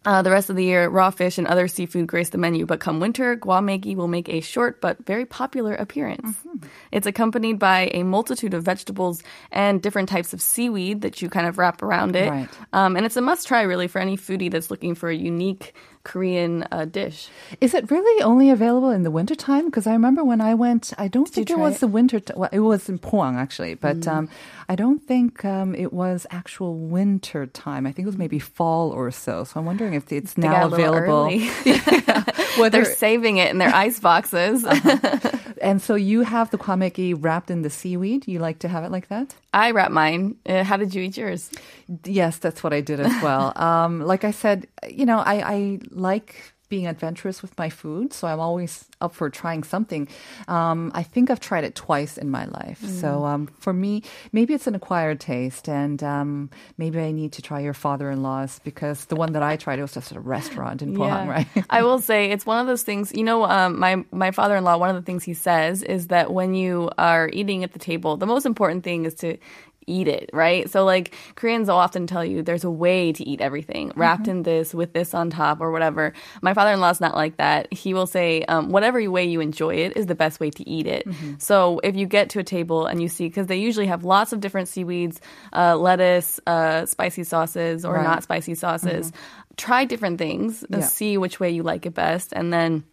Uh, 0.06 0.22
the 0.22 0.32
rest 0.32 0.50
of 0.50 0.56
the 0.56 0.66
year, 0.66 0.90
raw 0.90 1.10
fish 1.10 1.38
and 1.38 1.48
other 1.48 1.68
seafood 1.68 2.08
grace 2.08 2.30
the 2.30 2.38
menu, 2.38 2.66
but 2.66 2.80
come 2.80 3.00
winter, 3.00 3.38
guamegi 3.38 3.96
will 3.96 4.10
make 4.10 4.28
a 4.28 4.42
short 4.42 4.82
but 4.82 5.06
very 5.06 5.26
popular 5.26 5.74
appearance. 5.76 6.38
It's 6.92 7.08
accompanied 7.08 7.58
by 7.58 7.90
a 7.94 8.04
multitude 8.04 8.54
of 8.54 8.64
vegetables 8.64 9.24
and 9.52 9.82
different 9.82 10.10
types 10.10 10.34
of 10.34 10.42
seaweed 10.42 11.02
that 11.02 11.22
you 11.22 11.30
kind 11.30 11.48
of 11.48 11.58
wrap 11.58 11.82
around 11.82 12.16
it. 12.16 12.30
Right. 12.30 12.50
Um, 12.74 12.98
and 12.98 13.06
it's 13.06 13.16
a 13.16 13.22
must 13.22 13.48
try, 13.48 13.62
really, 13.62 13.88
for 13.88 14.00
any 14.00 14.18
foodie 14.18 14.52
that's 14.52 14.70
looking 14.70 14.94
for 14.94 15.10
a 15.10 15.16
unique 15.16 15.74
Korean 16.04 16.66
uh, 16.72 16.86
dish. 16.86 17.30
Is 17.62 17.74
it 17.74 17.90
really 17.90 18.22
only 18.24 18.50
available 18.50 18.90
in 18.90 19.04
the 19.04 19.12
wintertime? 19.12 19.66
Because 19.66 19.88
I 19.88 19.94
remember 19.94 20.24
when 20.24 20.42
I 20.42 20.54
went, 20.54 20.92
I 20.98 21.08
don't 21.08 21.28
think 21.30 21.50
it 21.50 21.58
was 21.58 21.76
it? 21.78 21.80
the 21.80 21.88
winter. 21.88 22.20
T- 22.20 22.34
well, 22.36 22.50
it 22.52 22.60
was 22.60 22.90
in 22.90 23.00
Pohang 23.00 23.36
actually, 23.36 23.76
but 23.76 24.02
Mm. 24.02 24.08
um, 24.12 24.30
I 24.68 24.76
don't 24.76 25.02
think 25.02 25.46
um, 25.46 25.74
it 25.76 25.94
was 25.94 26.28
actual 26.30 26.76
winter 26.78 27.46
time. 27.48 27.86
I 27.88 27.92
think 27.94 28.06
it 28.06 28.12
was 28.14 28.18
maybe 28.18 28.40
fall 28.40 28.92
or 28.92 29.12
so. 29.12 29.44
So 29.46 29.60
I'm 29.60 29.66
wondering 29.66 29.94
if 29.94 30.12
it's 30.12 30.34
They 30.34 30.42
now 30.48 30.68
got 30.68 30.74
a 30.74 30.76
little 30.76 30.96
available. 30.98 31.30
Whether 32.58 32.84
They're 32.84 32.96
saving 32.96 33.38
it 33.38 33.52
in 33.52 33.58
their 33.58 33.74
ice 33.74 34.00
boxes. 34.00 34.66
and 35.62 35.82
so 35.82 35.96
you 35.96 36.22
have 36.22 36.50
the 36.52 36.58
kwameki 36.58 37.16
wrapped 37.18 37.50
in 37.50 37.62
the 37.62 37.70
seaweed. 37.70 38.28
You 38.28 38.40
like 38.40 38.60
to 38.60 38.68
have 38.68 38.84
it 38.84 38.92
like 38.92 39.08
that? 39.10 39.36
I 39.54 39.72
wrap 39.72 39.92
mine. 39.92 40.36
Uh, 40.46 40.64
how 40.64 40.78
did 40.78 40.94
you 40.94 41.04
eat 41.04 41.18
yours? 41.18 41.50
Yes, 42.06 42.38
that's 42.38 42.64
what 42.64 42.74
I 42.74 42.82
did 42.82 43.00
as 43.00 43.22
well. 43.22 43.54
um, 43.62 44.02
like 44.02 44.24
I 44.24 44.32
said, 44.32 44.68
you 44.90 45.06
know, 45.06 45.20
I, 45.20 45.54
I 45.54 45.80
like 45.92 46.53
being 46.74 46.88
adventurous 46.88 47.44
with 47.44 47.56
my 47.56 47.70
food, 47.70 48.12
so 48.14 48.28
I'm 48.28 48.40
always 48.40 48.86
up 49.00 49.14
for 49.14 49.30
trying 49.30 49.62
something. 49.62 50.08
Um, 50.48 50.92
I 50.96 51.04
think 51.04 51.30
I've 51.30 51.40
tried 51.40 51.66
it 51.66 51.76
twice 51.76 52.18
in 52.18 52.32
my 52.32 52.46
life. 52.46 52.82
Mm. 52.82 53.00
So 53.00 53.26
um, 53.26 53.46
for 53.60 53.74
me, 53.74 54.02
maybe 54.32 54.56
it's 54.56 54.66
an 54.66 54.74
acquired 54.74 55.20
taste, 55.20 55.70
and 55.70 56.02
um, 56.02 56.50
maybe 56.80 56.98
I 57.00 57.12
need 57.12 57.34
to 57.34 57.44
try 57.44 57.60
your 57.60 57.76
father-in-law's 57.76 58.58
because 58.64 59.06
the 59.06 59.16
one 59.16 59.34
that 59.34 59.44
I 59.44 59.56
tried 59.56 59.78
it 59.78 59.84
was 59.84 59.94
just 59.94 60.12
at 60.12 60.18
a 60.18 60.26
restaurant 60.38 60.82
in 60.82 60.98
Pohang, 60.98 61.28
right? 61.28 61.48
I 61.70 61.84
will 61.84 62.00
say 62.00 62.32
it's 62.32 62.46
one 62.46 62.60
of 62.60 62.66
those 62.66 62.82
things. 62.82 63.14
You 63.14 63.24
know, 63.24 63.46
um, 63.46 63.78
my 63.78 64.04
my 64.12 64.32
father-in-law. 64.32 64.78
One 64.78 64.90
of 64.90 64.96
the 64.96 65.06
things 65.06 65.24
he 65.24 65.36
says 65.36 65.84
is 65.84 66.08
that 66.08 66.34
when 66.34 66.56
you 66.56 66.90
are 66.98 67.30
eating 67.32 67.64
at 67.64 67.74
the 67.74 67.80
table, 67.92 68.18
the 68.18 68.26
most 68.26 68.48
important 68.48 68.84
thing 68.84 69.06
is 69.06 69.14
to 69.22 69.38
eat 69.88 70.08
it, 70.08 70.30
right? 70.34 70.70
So 70.70 70.86
like 70.86 71.14
Koreans 71.36 71.68
will 71.68 71.76
often 71.78 72.08
tell 72.08 72.24
you 72.26 72.42
there's 72.44 72.64
a 72.64 72.72
way 72.72 73.12
to 73.14 73.24
eat 73.28 73.42
everything 73.42 73.92
wrapped 73.96 74.28
in 74.28 74.44
this 74.44 74.74
with 74.74 74.94
this 74.94 75.14
on 75.14 75.30
top 75.30 75.62
or 75.62 75.72
whatever. 75.72 76.14
My 76.42 76.54
father-in-law's 76.54 77.02
not 77.02 77.16
like 77.16 77.38
that. 77.38 77.72
He 77.74 77.94
will 77.94 78.08
say 78.08 78.44
um, 78.44 78.70
whatever 78.70 79.00
way 79.12 79.26
you 79.26 79.40
enjoy 79.42 79.76
it 79.76 79.98
is 79.98 80.06
the 80.08 80.16
best 80.16 80.40
way 80.40 80.50
to 80.52 80.70
eat 80.70 80.88
it. 80.88 81.08
So 81.38 81.80
if 81.84 81.96
you 81.96 82.06
get 82.06 82.30
to 82.32 82.40
a 82.40 82.44
table 82.44 82.86
and 82.86 83.02
you 83.02 83.08
see 83.08 83.28
because 83.28 83.48
they 83.48 83.58
usually 83.58 83.88
have 83.88 84.04
lots 84.04 84.34
of 84.34 84.40
different 84.40 84.68
seaweeds, 84.68 85.20
uh, 85.54 85.76
lettuce, 85.78 86.40
uh, 86.48 86.86
spicy 86.86 87.24
sauces 87.24 87.86
or 87.86 87.94
Right. 87.96 88.04
not 88.04 88.24
spicy 88.24 88.56
sauces, 88.56 89.12
try 89.58 89.86
different 89.86 90.18
things, 90.18 90.64
uh, 90.64 90.78
Yeah. 90.78 90.82
see 90.82 91.18
which 91.18 91.40
way 91.40 91.50
you 91.52 91.64
like 91.64 91.86
it 91.86 91.94
best, 91.94 92.34
and 92.34 92.52
then. 92.54 92.84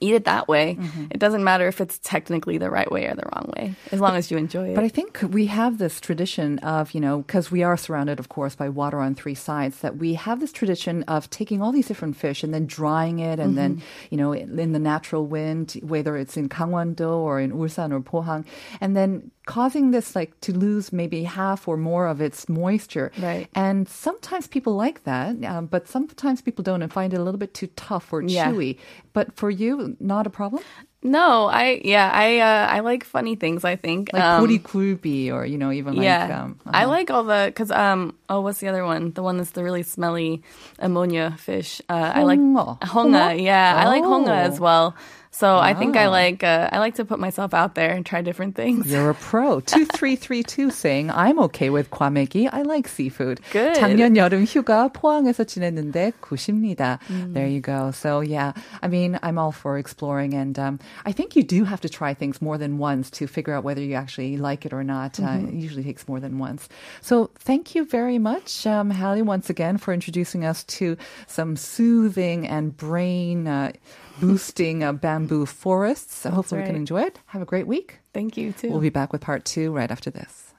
Eat 0.00 0.14
it 0.14 0.24
that 0.26 0.46
way. 0.46 0.78
It 1.10 1.18
doesn't 1.18 1.42
matter 1.42 1.66
if 1.68 1.80
it's 1.80 1.98
technically 2.02 2.58
the 2.58 2.70
right 2.70 2.90
way 2.90 3.06
or 3.06 3.14
the 3.14 3.28
wrong 3.32 3.50
way, 3.56 3.74
as 3.92 4.00
long 4.00 4.14
as 4.16 4.30
you 4.30 4.36
enjoy 4.36 4.68
it. 4.68 4.74
But 4.74 4.84
I 4.84 4.88
think 4.88 5.20
we 5.30 5.46
have 5.46 5.78
this 5.78 6.00
tradition 6.00 6.58
of, 6.60 6.92
you 6.92 7.00
know, 7.00 7.18
because 7.22 7.50
we 7.50 7.62
are 7.62 7.76
surrounded, 7.76 8.18
of 8.18 8.28
course, 8.28 8.54
by 8.54 8.68
water 8.68 8.98
on 9.00 9.14
three 9.14 9.34
sides, 9.34 9.78
that 9.80 9.96
we 9.96 10.14
have 10.14 10.40
this 10.40 10.52
tradition 10.52 11.02
of 11.04 11.30
taking 11.30 11.62
all 11.62 11.72
these 11.72 11.88
different 11.88 12.16
fish 12.16 12.42
and 12.44 12.52
then 12.52 12.66
drying 12.66 13.20
it 13.20 13.38
and 13.38 13.56
then, 13.56 13.82
you 14.10 14.18
know, 14.18 14.32
in 14.32 14.72
the 14.72 14.78
natural 14.78 15.26
wind, 15.26 15.78
whether 15.82 16.16
it's 16.16 16.36
in 16.36 16.48
Gangwon-do 16.48 17.08
or 17.08 17.40
in 17.40 17.52
Ulsan 17.52 17.92
or 17.92 18.00
Pohang, 18.00 18.44
and 18.80 18.96
then 18.96 19.30
causing 19.46 19.92
this 19.92 20.16
like 20.16 20.38
to 20.40 20.52
lose 20.52 20.92
maybe 20.92 21.22
half 21.22 21.68
or 21.68 21.76
more 21.76 22.08
of 22.08 22.20
its 22.20 22.48
moisture. 22.48 23.12
Right. 23.18 23.46
And 23.54 23.88
sometimes 23.88 24.48
people 24.48 24.74
like 24.74 25.04
that, 25.04 25.42
um, 25.44 25.66
but 25.66 25.86
sometimes 25.86 26.42
people 26.42 26.64
don't 26.64 26.82
and 26.82 26.92
find 26.92 27.14
it 27.14 27.20
a 27.20 27.22
little 27.22 27.38
bit 27.38 27.54
too 27.54 27.68
tough 27.76 28.12
or 28.12 28.22
Yeah. 28.22 28.50
chewy. 28.50 28.76
But 29.12 29.34
for 29.36 29.48
you, 29.48 29.85
not 30.00 30.26
a 30.26 30.30
problem? 30.30 30.62
no, 31.06 31.46
I 31.46 31.80
yeah, 31.84 32.10
I 32.12 32.40
uh, 32.40 32.66
I 32.76 32.80
like 32.80 33.04
funny 33.04 33.36
things. 33.36 33.62
I 33.64 33.76
think 33.76 34.10
Like 34.12 34.22
Um, 34.24 34.42
puri 34.42 35.30
or, 35.30 35.46
you 35.46 35.54
know, 35.58 35.70
even 35.70 35.94
like... 35.94 36.02
yeah, 36.04 36.42
Um, 36.42 36.58
I 36.66 36.82
uh-huh. 36.82 36.88
like 36.90 37.10
all 37.14 37.22
the 37.22 37.46
because 37.46 37.70
um 37.70 38.14
oh 38.28 38.40
what's 38.40 38.58
the 38.58 38.66
other 38.68 38.82
one? 38.84 39.12
The 39.14 39.22
one 39.22 39.36
that's 39.38 39.52
the 39.54 39.62
really 39.62 39.84
smelly 39.84 40.42
ammonia 40.78 41.36
fish. 41.38 41.80
Uh, 41.88 42.10
I 42.14 42.22
like 42.24 42.40
Honga. 42.40 42.80
honga. 42.82 43.38
Yeah, 43.40 43.74
I 43.76 43.86
like 43.86 44.02
honga 44.02 44.34
Oh. 44.34 44.48
as 44.50 44.58
well. 44.58 44.94
So 45.35 45.57
I 45.57 45.73
think 45.73 45.95
I 45.95 46.07
Wow. 46.07 46.11
like 46.11 46.43
uh, 46.43 46.67
I 46.73 46.79
like 46.79 46.95
to 46.95 47.05
put 47.05 47.17
myself 47.17 47.53
out 47.53 47.73
there 47.73 47.91
and 47.95 48.05
try 48.05 48.21
different 48.21 48.53
things. 48.55 48.91
You're 48.91 49.11
a 49.11 49.15
pro. 49.15 49.61
2332 49.61 50.71
saying, 50.71 51.09
I'm 51.09 51.39
okay 51.47 51.69
with 51.69 51.89
과메기. 51.89 52.49
I 52.51 52.63
like 52.63 52.89
seafood. 52.89 53.39
Good. 53.51 53.75
작년 53.77 54.17
여름 54.17 54.43
휴가 54.43 54.89
포항에서 54.89 55.45
지냈는데 55.45 56.11
굿입니다. 56.19 56.99
There 57.33 57.47
you 57.47 57.61
go. 57.61 57.91
So 57.91 58.19
yeah, 58.19 58.51
I 58.83 58.89
mean, 58.89 59.17
I'm 59.23 59.37
all 59.37 59.53
for 59.53 59.77
exploring 59.77 60.33
and 60.33 60.59
um, 60.59 60.79
I 61.05 61.13
think 61.13 61.37
you 61.37 61.43
do 61.43 61.63
have 61.63 61.79
to 61.81 61.89
try 61.89 62.13
things 62.13 62.41
more 62.41 62.57
than 62.57 62.77
once 62.77 63.09
to 63.11 63.25
figure 63.25 63.53
out 63.53 63.63
whether 63.63 63.81
you 63.81 63.95
actually 63.95 64.35
like 64.35 64.65
it 64.65 64.73
or 64.73 64.83
not. 64.83 65.17
Uh, 65.17 65.39
it 65.47 65.53
usually 65.53 65.83
takes 65.83 66.09
more 66.09 66.19
than 66.19 66.39
once. 66.39 66.67
So 66.99 67.31
thank 67.39 67.73
you 67.73 67.85
very 67.85 68.19
much, 68.19 68.67
um, 68.67 68.91
Hallie, 68.91 69.21
once 69.21 69.49
again 69.49 69.77
for 69.77 69.93
introducing 69.93 70.43
us 70.43 70.65
to 70.75 70.97
some 71.27 71.55
soothing 71.55 72.45
and 72.45 72.75
brain 72.75 73.47
uh, 73.47 73.71
boosting 74.20 74.82
uh, 74.82 74.92
bamboo 74.92 75.46
forests. 75.46 76.14
So 76.16 76.30
hopefully 76.30 76.60
we 76.62 76.66
can 76.66 76.76
enjoy 76.76 77.02
it. 77.02 77.20
Have 77.26 77.42
a 77.42 77.46
great 77.46 77.66
week. 77.66 77.98
Thank 78.12 78.36
you 78.36 78.52
too. 78.52 78.70
We'll 78.70 78.80
be 78.80 78.90
back 78.90 79.12
with 79.12 79.20
part 79.20 79.44
two 79.44 79.72
right 79.72 79.90
after 79.90 80.10
this. 80.10 80.52